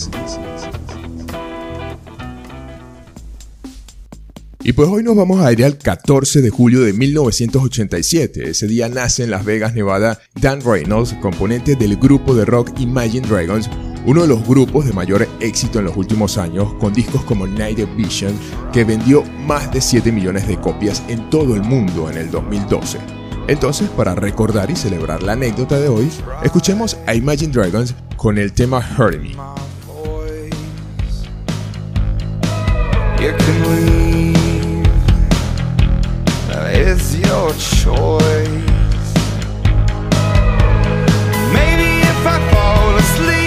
Y 4.63 4.73
pues 4.75 4.89
hoy 4.89 5.03
nos 5.03 5.17
vamos 5.17 5.45
a 5.45 5.53
ir 5.53 5.65
al 5.65 5.77
14 5.77 6.41
de 6.41 6.51
julio 6.51 6.83
de 6.83 6.93
1987. 6.93 8.51
Ese 8.51 8.69
día 8.69 8.89
nace 8.89 9.25
en 9.25 9.33
Las 9.33 9.45
Vegas, 9.45 9.75
Nevada, 9.75 10.21
Dan 10.41 10.61
Reynolds, 10.61 11.15
componente 11.15 11.75
del 11.75 11.97
grupo 11.97 12.33
de 12.33 12.45
rock 12.45 12.79
Imagine 12.79 13.27
Dragons, 13.27 13.69
uno 14.05 14.23
de 14.23 14.29
los 14.29 14.47
grupos 14.47 14.85
de 14.85 14.93
mayor 14.93 15.27
éxito 15.41 15.79
en 15.79 15.87
los 15.87 15.97
últimos 15.97 16.37
años, 16.37 16.75
con 16.75 16.93
discos 16.93 17.25
como 17.25 17.47
Night 17.47 17.79
Vision, 17.97 18.39
que 18.73 18.85
vendió 18.85 19.23
más 19.47 19.73
de 19.73 19.81
7 19.81 20.13
millones 20.13 20.47
de 20.47 20.59
copias 20.61 21.03
en 21.09 21.31
todo 21.31 21.55
el 21.55 21.63
mundo 21.63 22.11
en 22.11 22.19
el 22.19 22.31
2012. 22.31 22.99
Entonces, 23.49 23.89
para 23.91 24.15
recordar 24.15 24.71
y 24.71 24.77
celebrar 24.77 25.23
la 25.23 25.33
anécdota 25.33 25.79
de 25.79 25.89
hoy, 25.89 26.11
escuchemos 26.43 26.97
a 27.07 27.15
Imagine 27.15 27.53
Dragons 27.53 27.95
con 28.17 28.39
el 28.39 28.53
tema 28.53 28.83
Hurt 28.99 29.21
Me. 29.21 29.35
Maybe 41.53 42.01
if 42.03 42.27
I 42.27 42.39
fall 42.51 42.97
asleep, 42.97 43.44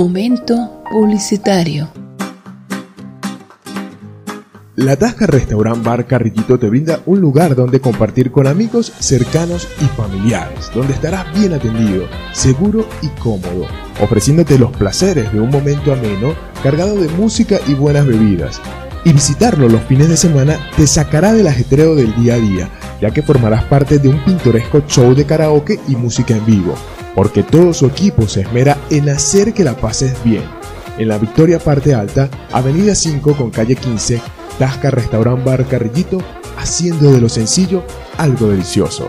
Momento 0.00 0.82
publicitario. 0.90 1.90
La 4.76 4.96
Tasca 4.96 5.26
Restaurant 5.26 5.84
Bar 5.84 6.06
Carrillito 6.06 6.58
te 6.58 6.70
brinda 6.70 7.00
un 7.04 7.20
lugar 7.20 7.54
donde 7.54 7.80
compartir 7.80 8.30
con 8.30 8.46
amigos 8.46 8.94
cercanos 8.98 9.68
y 9.78 9.84
familiares, 9.84 10.70
donde 10.74 10.94
estarás 10.94 11.30
bien 11.38 11.52
atendido, 11.52 12.06
seguro 12.32 12.86
y 13.02 13.08
cómodo, 13.20 13.66
ofreciéndote 14.00 14.58
los 14.58 14.74
placeres 14.74 15.30
de 15.34 15.40
un 15.40 15.50
momento 15.50 15.92
ameno 15.92 16.32
cargado 16.62 16.98
de 16.98 17.08
música 17.08 17.58
y 17.68 17.74
buenas 17.74 18.06
bebidas. 18.06 18.58
Y 19.04 19.12
visitarlo 19.12 19.68
los 19.68 19.82
fines 19.82 20.08
de 20.08 20.16
semana 20.16 20.58
te 20.78 20.86
sacará 20.86 21.34
del 21.34 21.46
ajetreo 21.46 21.94
del 21.94 22.14
día 22.16 22.36
a 22.36 22.38
día, 22.38 22.70
ya 23.02 23.10
que 23.10 23.20
formarás 23.20 23.64
parte 23.64 23.98
de 23.98 24.08
un 24.08 24.24
pintoresco 24.24 24.80
show 24.88 25.14
de 25.14 25.26
karaoke 25.26 25.78
y 25.88 25.96
música 25.96 26.34
en 26.34 26.46
vivo, 26.46 26.74
porque 27.14 27.42
todo 27.42 27.72
su 27.74 27.86
equipo 27.86 28.28
se 28.28 28.42
esmera 28.42 28.78
en 28.90 29.08
hacer 29.08 29.52
que 29.52 29.64
la 29.64 29.76
pases 29.76 30.14
bien. 30.24 30.44
En 30.98 31.08
la 31.08 31.18
Victoria 31.18 31.58
Parte 31.58 31.94
Alta, 31.94 32.28
Avenida 32.52 32.94
5 32.94 33.34
con 33.34 33.50
calle 33.50 33.76
15, 33.76 34.20
Tasca 34.58 34.90
Restaurant 34.90 35.44
Bar 35.44 35.66
Carrillito, 35.66 36.22
haciendo 36.58 37.12
de 37.12 37.20
lo 37.20 37.28
sencillo 37.28 37.82
algo 38.18 38.48
delicioso. 38.48 39.08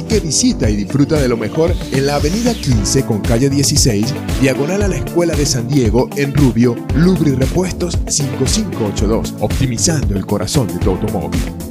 que 0.03 0.19
visita 0.19 0.69
y 0.69 0.75
disfruta 0.75 1.19
de 1.19 1.27
lo 1.27 1.37
mejor 1.37 1.73
en 1.91 2.05
la 2.05 2.15
avenida 2.15 2.53
15 2.53 3.05
con 3.05 3.19
calle 3.19 3.49
16, 3.49 4.13
diagonal 4.41 4.81
a 4.83 4.87
la 4.87 4.97
Escuela 4.97 5.35
de 5.35 5.45
San 5.45 5.67
Diego 5.67 6.09
en 6.15 6.33
Rubio, 6.33 6.75
Lubri 6.95 7.31
Repuestos 7.31 7.97
5582, 8.07 9.35
optimizando 9.39 10.15
el 10.15 10.25
corazón 10.25 10.67
de 10.67 10.79
tu 10.79 10.91
automóvil. 10.91 11.70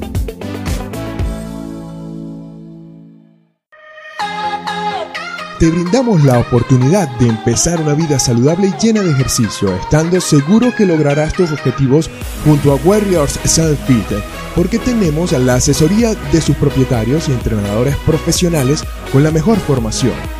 Te 5.61 5.71
brindamos 5.71 6.25
la 6.25 6.39
oportunidad 6.39 7.07
de 7.19 7.29
empezar 7.29 7.83
una 7.83 7.93
vida 7.93 8.19
saludable 8.19 8.69
y 8.69 8.83
llena 8.83 9.03
de 9.03 9.11
ejercicio, 9.11 9.75
estando 9.75 10.19
seguro 10.19 10.75
que 10.75 10.87
lograrás 10.87 11.35
tus 11.35 11.53
objetivos 11.53 12.09
junto 12.47 12.73
a 12.73 12.77
Warriors 12.77 13.39
Self 13.45 13.79
Fit, 13.87 14.07
porque 14.57 14.79
tenemos 14.79 15.33
la 15.33 15.57
asesoría 15.57 16.15
de 16.15 16.41
sus 16.41 16.57
propietarios 16.57 17.29
y 17.29 17.33
entrenadores 17.33 17.95
profesionales 18.07 18.85
con 19.13 19.23
la 19.23 19.31
mejor 19.31 19.59
formación 19.59 20.40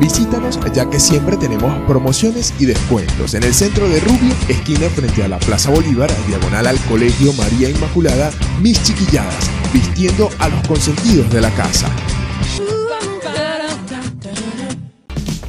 Visítanos 0.00 0.60
ya 0.72 0.88
que 0.88 1.00
siempre 1.00 1.36
tenemos 1.36 1.76
promociones 1.86 2.54
y 2.58 2.66
descuentos 2.66 3.34
en 3.34 3.42
el 3.42 3.52
centro 3.52 3.88
de 3.88 3.98
Rubio, 4.00 4.34
esquina 4.48 4.88
frente 4.90 5.24
a 5.24 5.28
la 5.28 5.38
Plaza 5.38 5.70
Bolívar, 5.70 6.10
diagonal 6.28 6.68
al 6.68 6.78
Colegio 6.84 7.32
María 7.32 7.68
Inmaculada, 7.68 8.30
Mis 8.60 8.80
Chiquilladas, 8.82 9.50
vistiendo 9.72 10.30
a 10.38 10.48
los 10.48 10.66
consentidos 10.68 11.28
de 11.30 11.40
la 11.40 11.50
casa. 11.50 11.90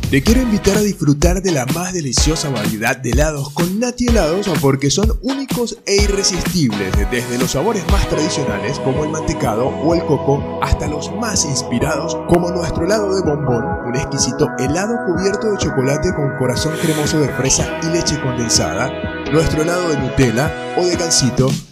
Te 0.09 0.23
quiero 0.23 0.41
invitar 0.41 0.75
a 0.75 0.81
disfrutar 0.81 1.39
de 1.43 1.51
la 1.51 1.67
más 1.67 1.93
deliciosa 1.93 2.49
variedad 2.49 2.97
de 2.97 3.11
helados 3.11 3.51
con 3.51 3.79
Nati 3.79 4.07
Helados 4.07 4.49
porque 4.59 4.89
son 4.89 5.19
únicos 5.21 5.77
e 5.85 6.01
irresistibles, 6.01 6.91
desde 7.11 7.37
los 7.37 7.51
sabores 7.51 7.83
más 7.91 8.09
tradicionales 8.09 8.79
como 8.79 9.03
el 9.03 9.11
mantecado 9.11 9.67
o 9.67 9.93
el 9.93 10.03
coco 10.05 10.59
hasta 10.63 10.87
los 10.87 11.15
más 11.17 11.45
inspirados 11.45 12.17
como 12.27 12.49
nuestro 12.49 12.85
helado 12.85 13.15
de 13.15 13.21
bombón, 13.21 13.63
un 13.89 13.95
exquisito 13.95 14.51
helado 14.59 15.03
cubierto 15.05 15.51
de 15.51 15.57
chocolate 15.57 16.13
con 16.13 16.37
corazón 16.37 16.73
cremoso 16.79 17.19
de 17.19 17.29
fresa 17.29 17.65
y 17.81 17.87
leche 17.87 18.21
condensada, 18.21 18.91
nuestro 19.31 19.63
helado 19.63 19.89
de 19.89 19.97
Nutella 19.97 20.51
o 20.77 20.85
de 20.85 20.95
gansito 20.95 21.49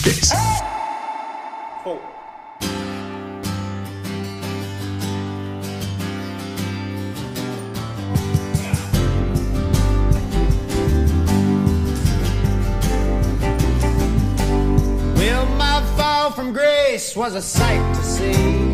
exquisitez. 0.00 0.36
Well, 15.16 15.46
my 15.56 15.82
fall 15.96 16.30
from 16.30 16.52
grace 16.52 17.14
was 17.14 17.34
a 17.34 17.42
sight 17.42 17.94
to 17.94 18.02
see. 18.02 18.69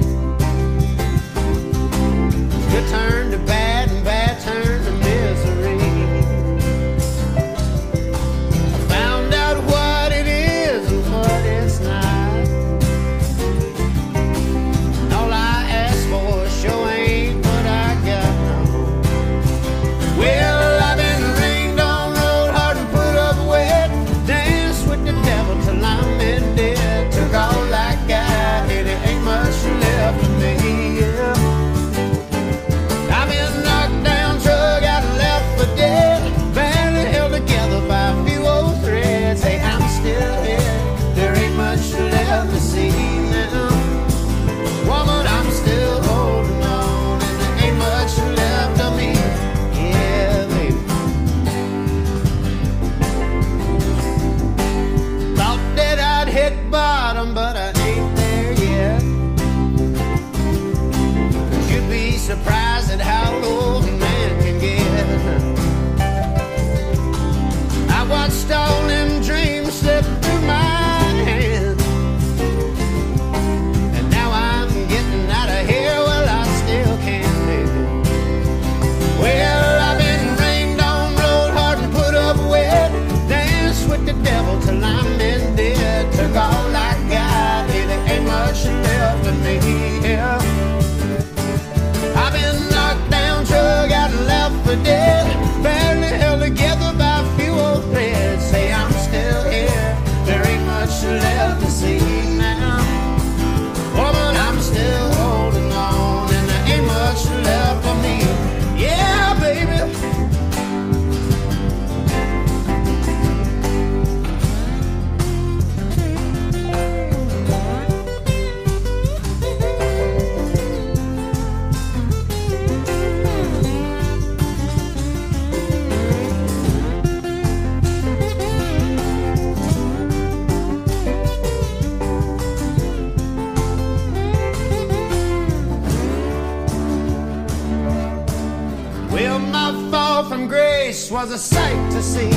Was 141.29 141.35
a 141.35 141.55
sight 141.55 141.91
to 141.91 142.03
see. 142.03 142.31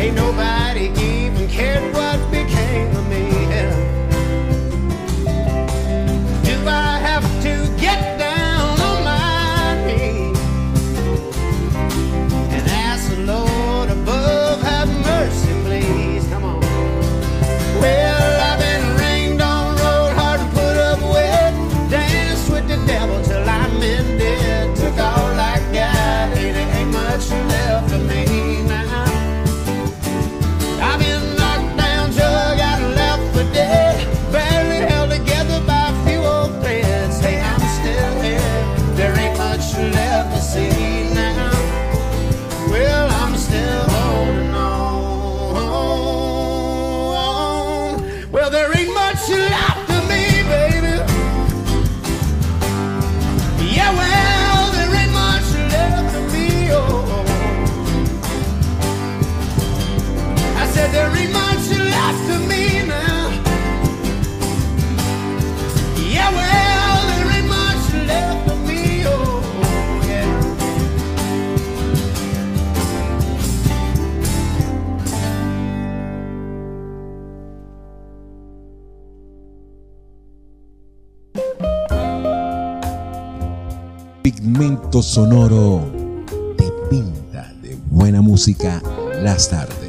Ain't 0.00 0.14
nobody 0.14 0.49
Pigmento 84.30 85.02
sonoro 85.02 85.90
te 86.56 86.70
pinta 86.88 87.52
de 87.60 87.76
buena 87.90 88.22
música 88.22 88.80
las 89.24 89.50
tardes. 89.50 89.79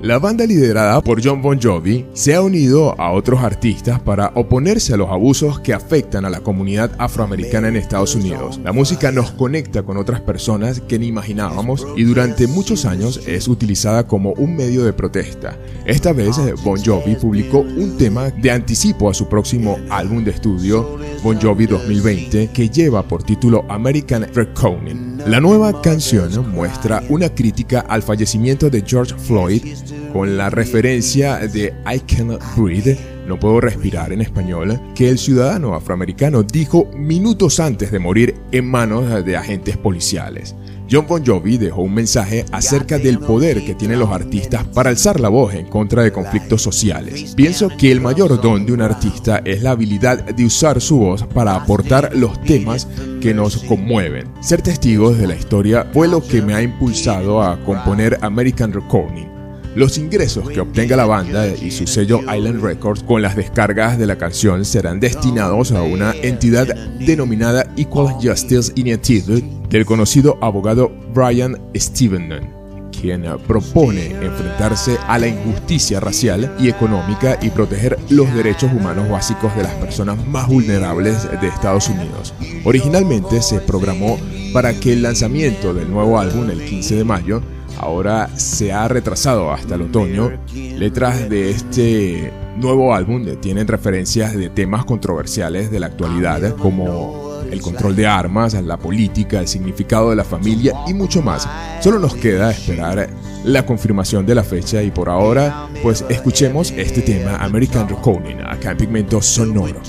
La 0.00 0.20
banda 0.20 0.46
liderada 0.46 1.00
por 1.02 1.20
John 1.24 1.42
Bon 1.42 1.58
Jovi 1.60 2.06
se 2.12 2.32
ha 2.32 2.40
unido 2.40 2.94
a 3.00 3.10
otros 3.10 3.42
artistas 3.42 3.98
para 3.98 4.30
oponerse 4.36 4.94
a 4.94 4.96
los 4.96 5.10
abusos 5.10 5.58
que 5.58 5.74
afectan 5.74 6.24
a 6.24 6.30
la 6.30 6.38
comunidad 6.38 6.92
afroamericana 6.98 7.66
en 7.66 7.74
Estados 7.74 8.14
Unidos. 8.14 8.60
La 8.62 8.72
música 8.72 9.10
nos 9.10 9.32
conecta 9.32 9.82
con 9.82 9.96
otras 9.96 10.20
personas 10.20 10.80
que 10.80 11.00
ni 11.00 11.08
imaginábamos 11.08 11.84
y 11.96 12.04
durante 12.04 12.46
muchos 12.46 12.84
años 12.84 13.26
es 13.26 13.48
utilizada 13.48 14.06
como 14.06 14.34
un 14.34 14.54
medio 14.54 14.84
de 14.84 14.92
protesta. 14.92 15.58
Esta 15.84 16.12
vez 16.12 16.36
Bon 16.62 16.80
Jovi 16.80 17.16
publicó 17.16 17.58
un 17.58 17.96
tema 17.96 18.30
de 18.30 18.52
anticipo 18.52 19.10
a 19.10 19.14
su 19.14 19.28
próximo 19.28 19.78
álbum 19.90 20.22
de 20.22 20.30
estudio, 20.30 20.96
Bon 21.24 21.40
Jovi 21.40 21.66
2020, 21.66 22.50
que 22.52 22.68
lleva 22.68 23.02
por 23.02 23.24
título 23.24 23.64
American 23.68 24.32
Reckoning. 24.32 25.07
La 25.28 25.40
nueva 25.40 25.82
canción 25.82 26.50
muestra 26.52 27.02
una 27.10 27.28
crítica 27.28 27.80
al 27.80 28.02
fallecimiento 28.02 28.70
de 28.70 28.82
George 28.86 29.14
Floyd 29.14 29.62
con 30.10 30.38
la 30.38 30.48
referencia 30.48 31.36
de 31.36 31.74
I 31.86 32.00
cannot 32.00 32.42
breathe, 32.56 32.96
no 33.26 33.38
puedo 33.38 33.60
respirar 33.60 34.10
en 34.10 34.22
español, 34.22 34.80
que 34.94 35.10
el 35.10 35.18
ciudadano 35.18 35.74
afroamericano 35.74 36.42
dijo 36.42 36.86
minutos 36.94 37.60
antes 37.60 37.92
de 37.92 37.98
morir 37.98 38.36
en 38.52 38.70
manos 38.70 39.22
de 39.22 39.36
agentes 39.36 39.76
policiales. 39.76 40.54
John 40.90 41.06
Bon 41.06 41.24
Jovi 41.24 41.58
dejó 41.58 41.82
un 41.82 41.92
mensaje 41.92 42.46
acerca 42.50 42.98
del 42.98 43.18
poder 43.18 43.62
que 43.64 43.74
tienen 43.74 43.98
los 43.98 44.10
artistas 44.10 44.64
para 44.68 44.88
alzar 44.88 45.20
la 45.20 45.28
voz 45.28 45.54
en 45.54 45.66
contra 45.66 46.02
de 46.02 46.12
conflictos 46.12 46.62
sociales. 46.62 47.34
Pienso 47.34 47.68
que 47.68 47.92
el 47.92 48.00
mayor 48.00 48.40
don 48.40 48.64
de 48.64 48.72
un 48.72 48.80
artista 48.80 49.42
es 49.44 49.62
la 49.62 49.72
habilidad 49.72 50.24
de 50.24 50.44
usar 50.46 50.80
su 50.80 50.98
voz 50.98 51.24
para 51.24 51.54
aportar 51.54 52.16
los 52.16 52.40
temas 52.42 52.88
que 53.20 53.34
nos 53.34 53.58
conmueven. 53.64 54.28
Ser 54.40 54.62
testigos 54.62 55.18
de 55.18 55.26
la 55.26 55.34
historia 55.34 55.86
fue 55.92 56.08
lo 56.08 56.26
que 56.26 56.40
me 56.40 56.54
ha 56.54 56.62
impulsado 56.62 57.42
a 57.42 57.62
componer 57.64 58.18
American 58.22 58.72
Recording. 58.72 59.37
Los 59.78 59.96
ingresos 59.96 60.50
que 60.50 60.58
obtenga 60.58 60.96
la 60.96 61.06
banda 61.06 61.46
y 61.46 61.70
su 61.70 61.86
sello 61.86 62.18
Island 62.22 62.60
Records 62.60 63.04
con 63.04 63.22
las 63.22 63.36
descargas 63.36 63.96
de 63.96 64.06
la 64.06 64.18
canción 64.18 64.64
serán 64.64 64.98
destinados 64.98 65.70
a 65.70 65.82
una 65.82 66.14
entidad 66.20 66.66
denominada 66.98 67.72
Equal 67.76 68.14
Justice 68.14 68.72
Initiative 68.74 69.40
del 69.70 69.86
conocido 69.86 70.36
abogado 70.40 70.90
Brian 71.14 71.56
Stevenson, 71.76 72.57
quien 73.00 73.24
propone 73.46 74.06
enfrentarse 74.06 74.98
a 75.06 75.18
la 75.18 75.28
injusticia 75.28 76.00
racial 76.00 76.54
y 76.58 76.68
económica 76.68 77.38
y 77.40 77.50
proteger 77.50 77.98
los 78.10 78.32
derechos 78.34 78.72
humanos 78.72 79.08
básicos 79.08 79.54
de 79.56 79.62
las 79.62 79.74
personas 79.74 80.24
más 80.26 80.48
vulnerables 80.48 81.28
de 81.40 81.48
Estados 81.48 81.88
Unidos. 81.88 82.34
Originalmente 82.64 83.42
se 83.42 83.60
programó 83.60 84.18
para 84.52 84.74
que 84.74 84.92
el 84.92 85.02
lanzamiento 85.02 85.74
del 85.74 85.90
nuevo 85.90 86.18
álbum 86.18 86.50
el 86.50 86.64
15 86.64 86.96
de 86.96 87.04
mayo 87.04 87.42
ahora 87.78 88.28
se 88.36 88.72
ha 88.72 88.88
retrasado 88.88 89.52
hasta 89.52 89.76
el 89.76 89.82
otoño. 89.82 90.32
Letras 90.54 91.28
de 91.28 91.50
este 91.50 92.32
nuevo 92.56 92.94
álbum 92.94 93.24
tienen 93.40 93.68
referencias 93.68 94.34
de 94.36 94.48
temas 94.48 94.84
controversiales 94.84 95.70
de 95.70 95.80
la 95.80 95.86
actualidad 95.86 96.56
como 96.56 97.27
el 97.50 97.60
control 97.60 97.96
de 97.96 98.06
armas, 98.06 98.54
la 98.54 98.76
política, 98.76 99.40
el 99.40 99.48
significado 99.48 100.10
de 100.10 100.16
la 100.16 100.24
familia 100.24 100.74
y 100.86 100.94
mucho 100.94 101.22
más. 101.22 101.48
Solo 101.80 101.98
nos 101.98 102.14
queda 102.14 102.50
esperar 102.50 103.08
la 103.44 103.64
confirmación 103.64 104.26
de 104.26 104.34
la 104.34 104.42
fecha 104.42 104.82
y 104.82 104.90
por 104.90 105.08
ahora 105.08 105.68
pues 105.82 106.04
escuchemos 106.08 106.72
este 106.72 107.02
tema 107.02 107.36
American 107.36 107.88
Reckoning 107.88 108.40
acá 108.40 108.72
en 108.72 108.76
Pigmento 108.76 109.22
Sonoro. 109.22 109.80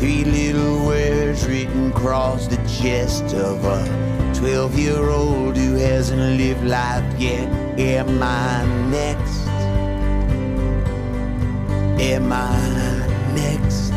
Three 0.00 0.24
little 0.24 0.86
words 0.86 1.44
a 1.44 1.66
12 4.40 4.78
year 4.78 5.10
old 5.10 5.54
who 5.54 5.74
hasn't 5.74 6.38
lived 6.38 6.64
life 6.64 7.04
yet. 7.20 7.46
Am 7.78 8.22
I 8.22 8.64
next? 8.90 9.46
Am 12.00 12.32
I 12.32 12.99
next? 13.34 13.94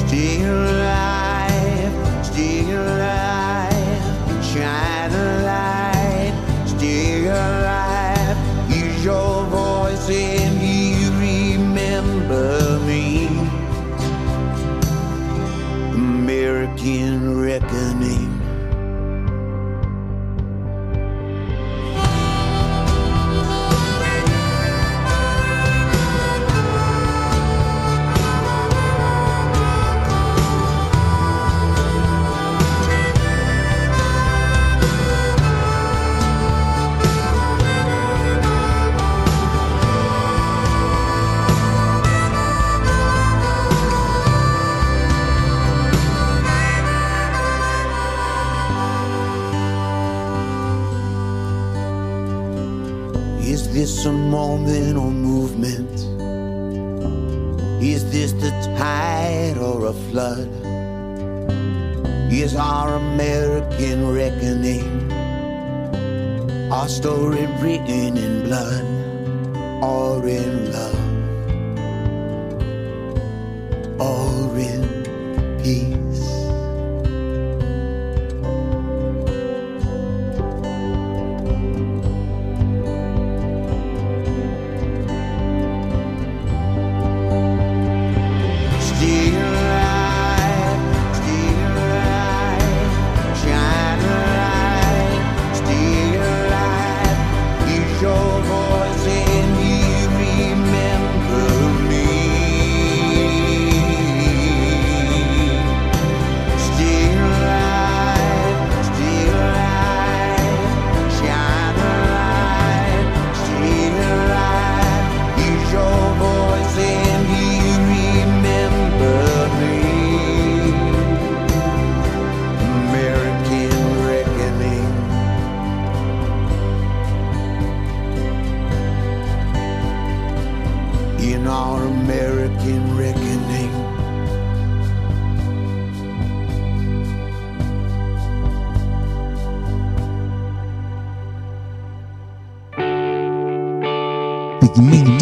Still 0.00 0.60
alive, 0.74 1.94
still 2.24 2.82
alive, 2.82 4.44
shine 4.44 5.12
a 5.12 5.28
light, 5.50 6.34
still 6.66 7.32
alive. 7.32 8.36
Use 8.70 9.04
your 9.04 9.44
voice 9.46 10.08
and 10.10 10.60
you 10.62 11.10
remember 11.18 12.78
me. 12.86 13.28
American 15.94 17.19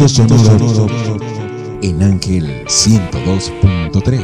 Sonoro 0.07 0.87
en 1.81 2.03
Ángel 2.03 2.65
102.3. 2.65 4.19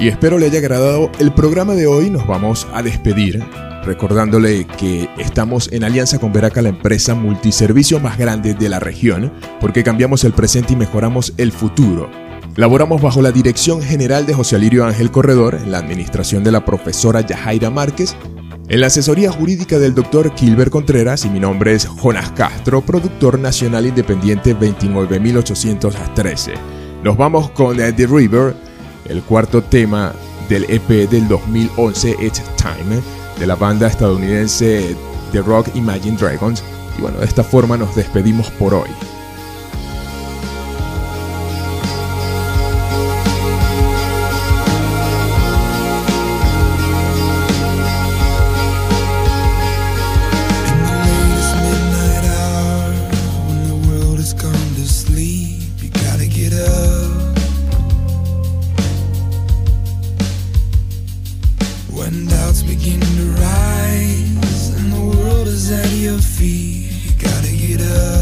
Y 0.00 0.08
espero 0.08 0.38
le 0.38 0.46
haya 0.46 0.58
agradado 0.58 1.10
el 1.18 1.32
programa 1.32 1.74
de 1.74 1.86
hoy. 1.86 2.10
Nos 2.10 2.26
vamos 2.26 2.66
a 2.74 2.82
despedir 2.82 3.42
recordándole 3.84 4.66
que 4.66 5.08
estamos 5.18 5.70
en 5.72 5.84
alianza 5.84 6.18
con 6.18 6.32
Veraca, 6.32 6.62
la 6.62 6.68
empresa 6.70 7.14
multiservicio 7.14 8.00
más 8.00 8.18
grande 8.18 8.54
de 8.54 8.68
la 8.68 8.80
región, 8.80 9.32
porque 9.60 9.82
cambiamos 9.82 10.24
el 10.24 10.32
presente 10.32 10.74
y 10.74 10.76
mejoramos 10.76 11.32
el 11.36 11.52
futuro. 11.52 12.10
Laboramos 12.56 13.00
bajo 13.00 13.22
la 13.22 13.32
dirección 13.32 13.80
general 13.82 14.26
de 14.26 14.34
José 14.34 14.56
Alirio 14.56 14.84
Ángel 14.84 15.10
Corredor, 15.10 15.54
en 15.54 15.72
la 15.72 15.78
administración 15.78 16.44
de 16.44 16.52
la 16.52 16.64
profesora 16.64 17.22
Yajaira 17.22 17.70
Márquez, 17.70 18.14
en 18.68 18.80
la 18.80 18.86
asesoría 18.86 19.30
jurídica 19.30 19.78
del 19.78 19.94
doctor 19.94 20.34
Kilber 20.34 20.70
Contreras 20.70 21.24
y 21.24 21.30
mi 21.30 21.40
nombre 21.40 21.74
es 21.74 21.86
Jonas 21.86 22.30
Castro, 22.32 22.80
productor 22.80 23.38
nacional 23.38 23.86
independiente 23.86 24.54
29813. 24.54 26.54
Nos 27.02 27.16
vamos 27.16 27.50
con 27.50 27.80
eh, 27.80 27.92
The 27.92 28.06
River, 28.06 28.54
el 29.06 29.22
cuarto 29.22 29.62
tema 29.62 30.12
del 30.48 30.64
EP 30.68 31.10
del 31.10 31.28
2011 31.28 32.16
It's 32.20 32.42
Time 32.56 33.00
de 33.38 33.46
la 33.46 33.56
banda 33.56 33.88
estadounidense 33.88 34.96
The 35.32 35.42
Rock 35.42 35.74
Imagine 35.74 36.16
Dragons. 36.16 36.62
Y 36.98 37.02
bueno, 37.02 37.18
de 37.18 37.26
esta 37.26 37.42
forma 37.42 37.76
nos 37.76 37.96
despedimos 37.96 38.50
por 38.52 38.74
hoy. 38.74 38.88
Doubts 62.52 62.64
begin 62.64 63.00
to 63.00 63.24
rise 63.40 64.68
and 64.76 64.92
the 64.92 65.16
world 65.16 65.46
is 65.48 65.70
at 65.72 65.90
your 65.92 66.18
feet, 66.18 66.92
you 67.02 67.12
gotta 67.18 67.50
get 67.50 67.80
up. 67.80 68.21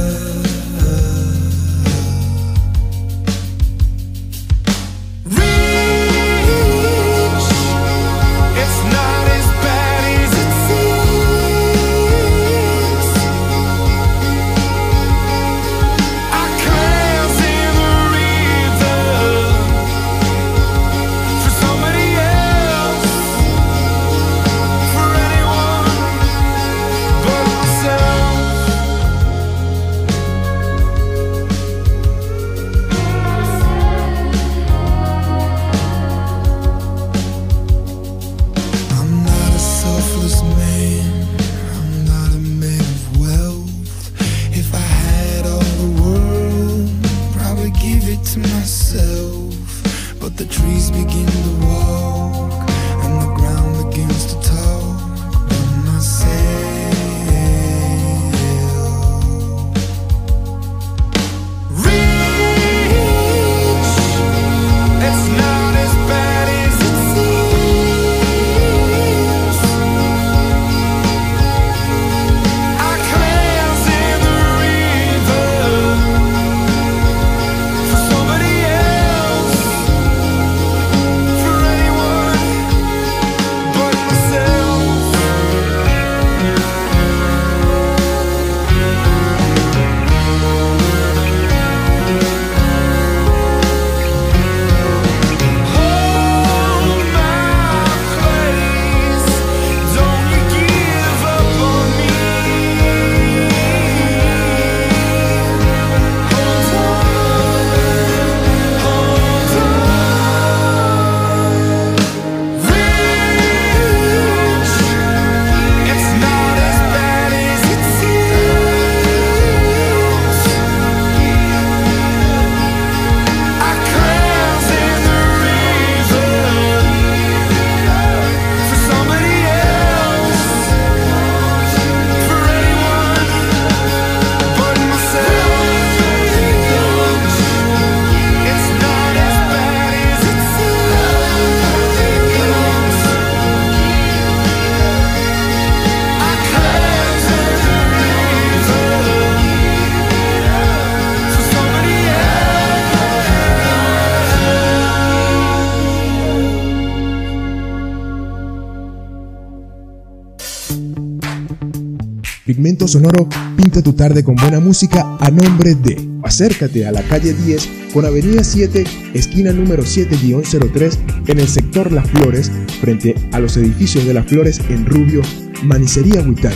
Sonoro 162.88 163.28
pinta 163.56 163.82
tu 163.82 163.92
tarde 163.92 164.24
con 164.24 164.34
buena 164.36 164.60
música 164.60 165.16
a 165.20 165.30
nombre 165.30 165.74
de. 165.74 166.08
Acércate 166.22 166.86
a 166.86 166.92
la 166.92 167.02
calle 167.02 167.34
10 167.34 167.68
con 167.92 168.04
Avenida 168.04 168.44
7, 168.44 168.84
esquina 169.14 169.52
número 169.52 169.82
7-03 169.82 170.98
en 171.26 171.40
el 171.40 171.48
sector 171.48 171.92
Las 171.92 172.08
Flores, 172.10 172.50
frente 172.80 173.14
a 173.32 173.40
los 173.40 173.56
edificios 173.56 174.04
de 174.06 174.14
Las 174.14 174.26
Flores 174.26 174.60
en 174.68 174.86
Rubio, 174.86 175.22
Manicería 175.62 176.22
Huitán. 176.22 176.54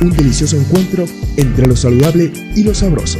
Un 0.00 0.10
delicioso 0.10 0.56
encuentro 0.56 1.04
entre 1.36 1.66
lo 1.66 1.76
saludable 1.76 2.32
y 2.54 2.62
lo 2.62 2.74
sabroso. 2.74 3.18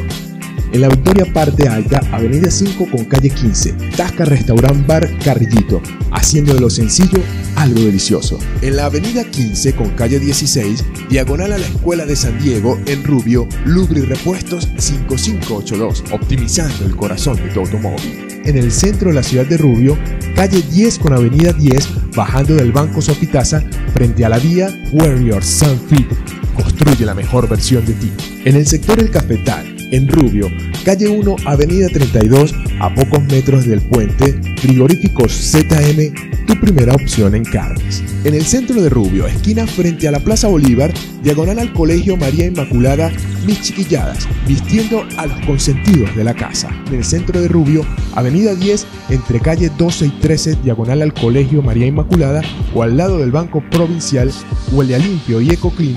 En 0.72 0.80
la 0.80 0.88
Victoria 0.88 1.32
Parte 1.32 1.68
Alta, 1.68 2.00
Avenida 2.12 2.50
5 2.50 2.88
con 2.90 3.04
calle 3.04 3.30
15, 3.30 3.72
Tasca 3.96 4.24
Restaurant 4.24 4.86
Bar 4.86 5.08
Carrillito, 5.18 5.80
haciendo 6.10 6.54
de 6.54 6.60
lo 6.60 6.70
sencillo 6.70 7.20
algo 7.66 7.82
delicioso. 7.82 8.38
En 8.62 8.76
la 8.76 8.86
Avenida 8.86 9.24
15 9.24 9.74
con 9.74 9.90
calle 9.90 10.20
16, 10.20 10.84
diagonal 11.10 11.52
a 11.52 11.58
la 11.58 11.66
Escuela 11.66 12.06
de 12.06 12.16
San 12.16 12.38
Diego, 12.38 12.78
en 12.86 13.02
Rubio, 13.04 13.48
Lubri 13.64 14.02
Repuestos 14.02 14.68
5582, 14.78 16.04
optimizando 16.12 16.86
el 16.86 16.96
corazón 16.96 17.36
de 17.36 17.48
tu 17.48 17.60
automóvil. 17.60 18.26
En 18.44 18.56
el 18.56 18.70
centro 18.70 19.08
de 19.08 19.16
la 19.16 19.24
ciudad 19.24 19.46
de 19.46 19.56
Rubio, 19.56 19.98
calle 20.36 20.62
10 20.62 20.98
con 21.00 21.12
avenida 21.12 21.52
10, 21.52 22.14
bajando 22.14 22.54
del 22.54 22.70
Banco 22.70 23.02
Sofitasa, 23.02 23.64
frente 23.92 24.24
a 24.24 24.28
la 24.28 24.38
vía 24.38 24.68
Warrior 24.92 25.42
Sunfit. 25.42 26.06
Construye 26.54 27.04
la 27.04 27.14
mejor 27.14 27.48
versión 27.48 27.84
de 27.84 27.94
ti. 27.94 28.12
En 28.44 28.54
el 28.54 28.66
sector 28.66 29.00
El 29.00 29.10
Cafetal, 29.10 29.75
en 29.90 30.08
Rubio, 30.08 30.50
calle 30.84 31.08
1, 31.08 31.36
avenida 31.44 31.88
32, 31.88 32.54
a 32.80 32.94
pocos 32.94 33.22
metros 33.24 33.66
del 33.66 33.80
puente, 33.80 34.40
frigoríficos 34.56 35.32
ZM, 35.32 36.12
tu 36.46 36.58
primera 36.60 36.94
opción 36.94 37.34
en 37.34 37.44
carnes. 37.44 38.02
En 38.24 38.34
el 38.34 38.44
centro 38.44 38.80
de 38.82 38.88
Rubio, 38.88 39.26
esquina 39.26 39.66
frente 39.66 40.08
a 40.08 40.10
la 40.10 40.20
Plaza 40.20 40.48
Bolívar, 40.48 40.92
diagonal 41.22 41.58
al 41.58 41.72
Colegio 41.72 42.16
María 42.16 42.46
Inmaculada, 42.46 43.12
mis 43.46 43.60
chiquilladas, 43.62 44.28
vistiendo 44.46 45.04
a 45.16 45.26
los 45.26 45.38
consentidos 45.46 46.14
de 46.16 46.24
la 46.24 46.34
casa. 46.34 46.68
En 46.88 46.94
el 46.94 47.04
centro 47.04 47.40
de 47.40 47.48
Rubio, 47.48 47.84
avenida 48.14 48.54
10, 48.54 48.86
entre 49.10 49.40
calle 49.40 49.70
12 49.76 50.06
y 50.06 50.10
13, 50.10 50.58
diagonal 50.64 51.02
al 51.02 51.14
Colegio 51.14 51.62
María 51.62 51.86
Inmaculada, 51.86 52.42
o 52.74 52.82
al 52.82 52.96
lado 52.96 53.18
del 53.18 53.30
Banco 53.30 53.62
Provincial, 53.70 54.30
huele 54.72 54.96
a 54.96 54.98
limpio 54.98 55.40
y 55.40 55.50
eco 55.50 55.70
clean, 55.70 55.96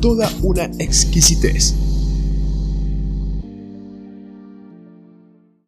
toda 0.00 0.30
una 0.42 0.70
exquisitez. 0.78 1.74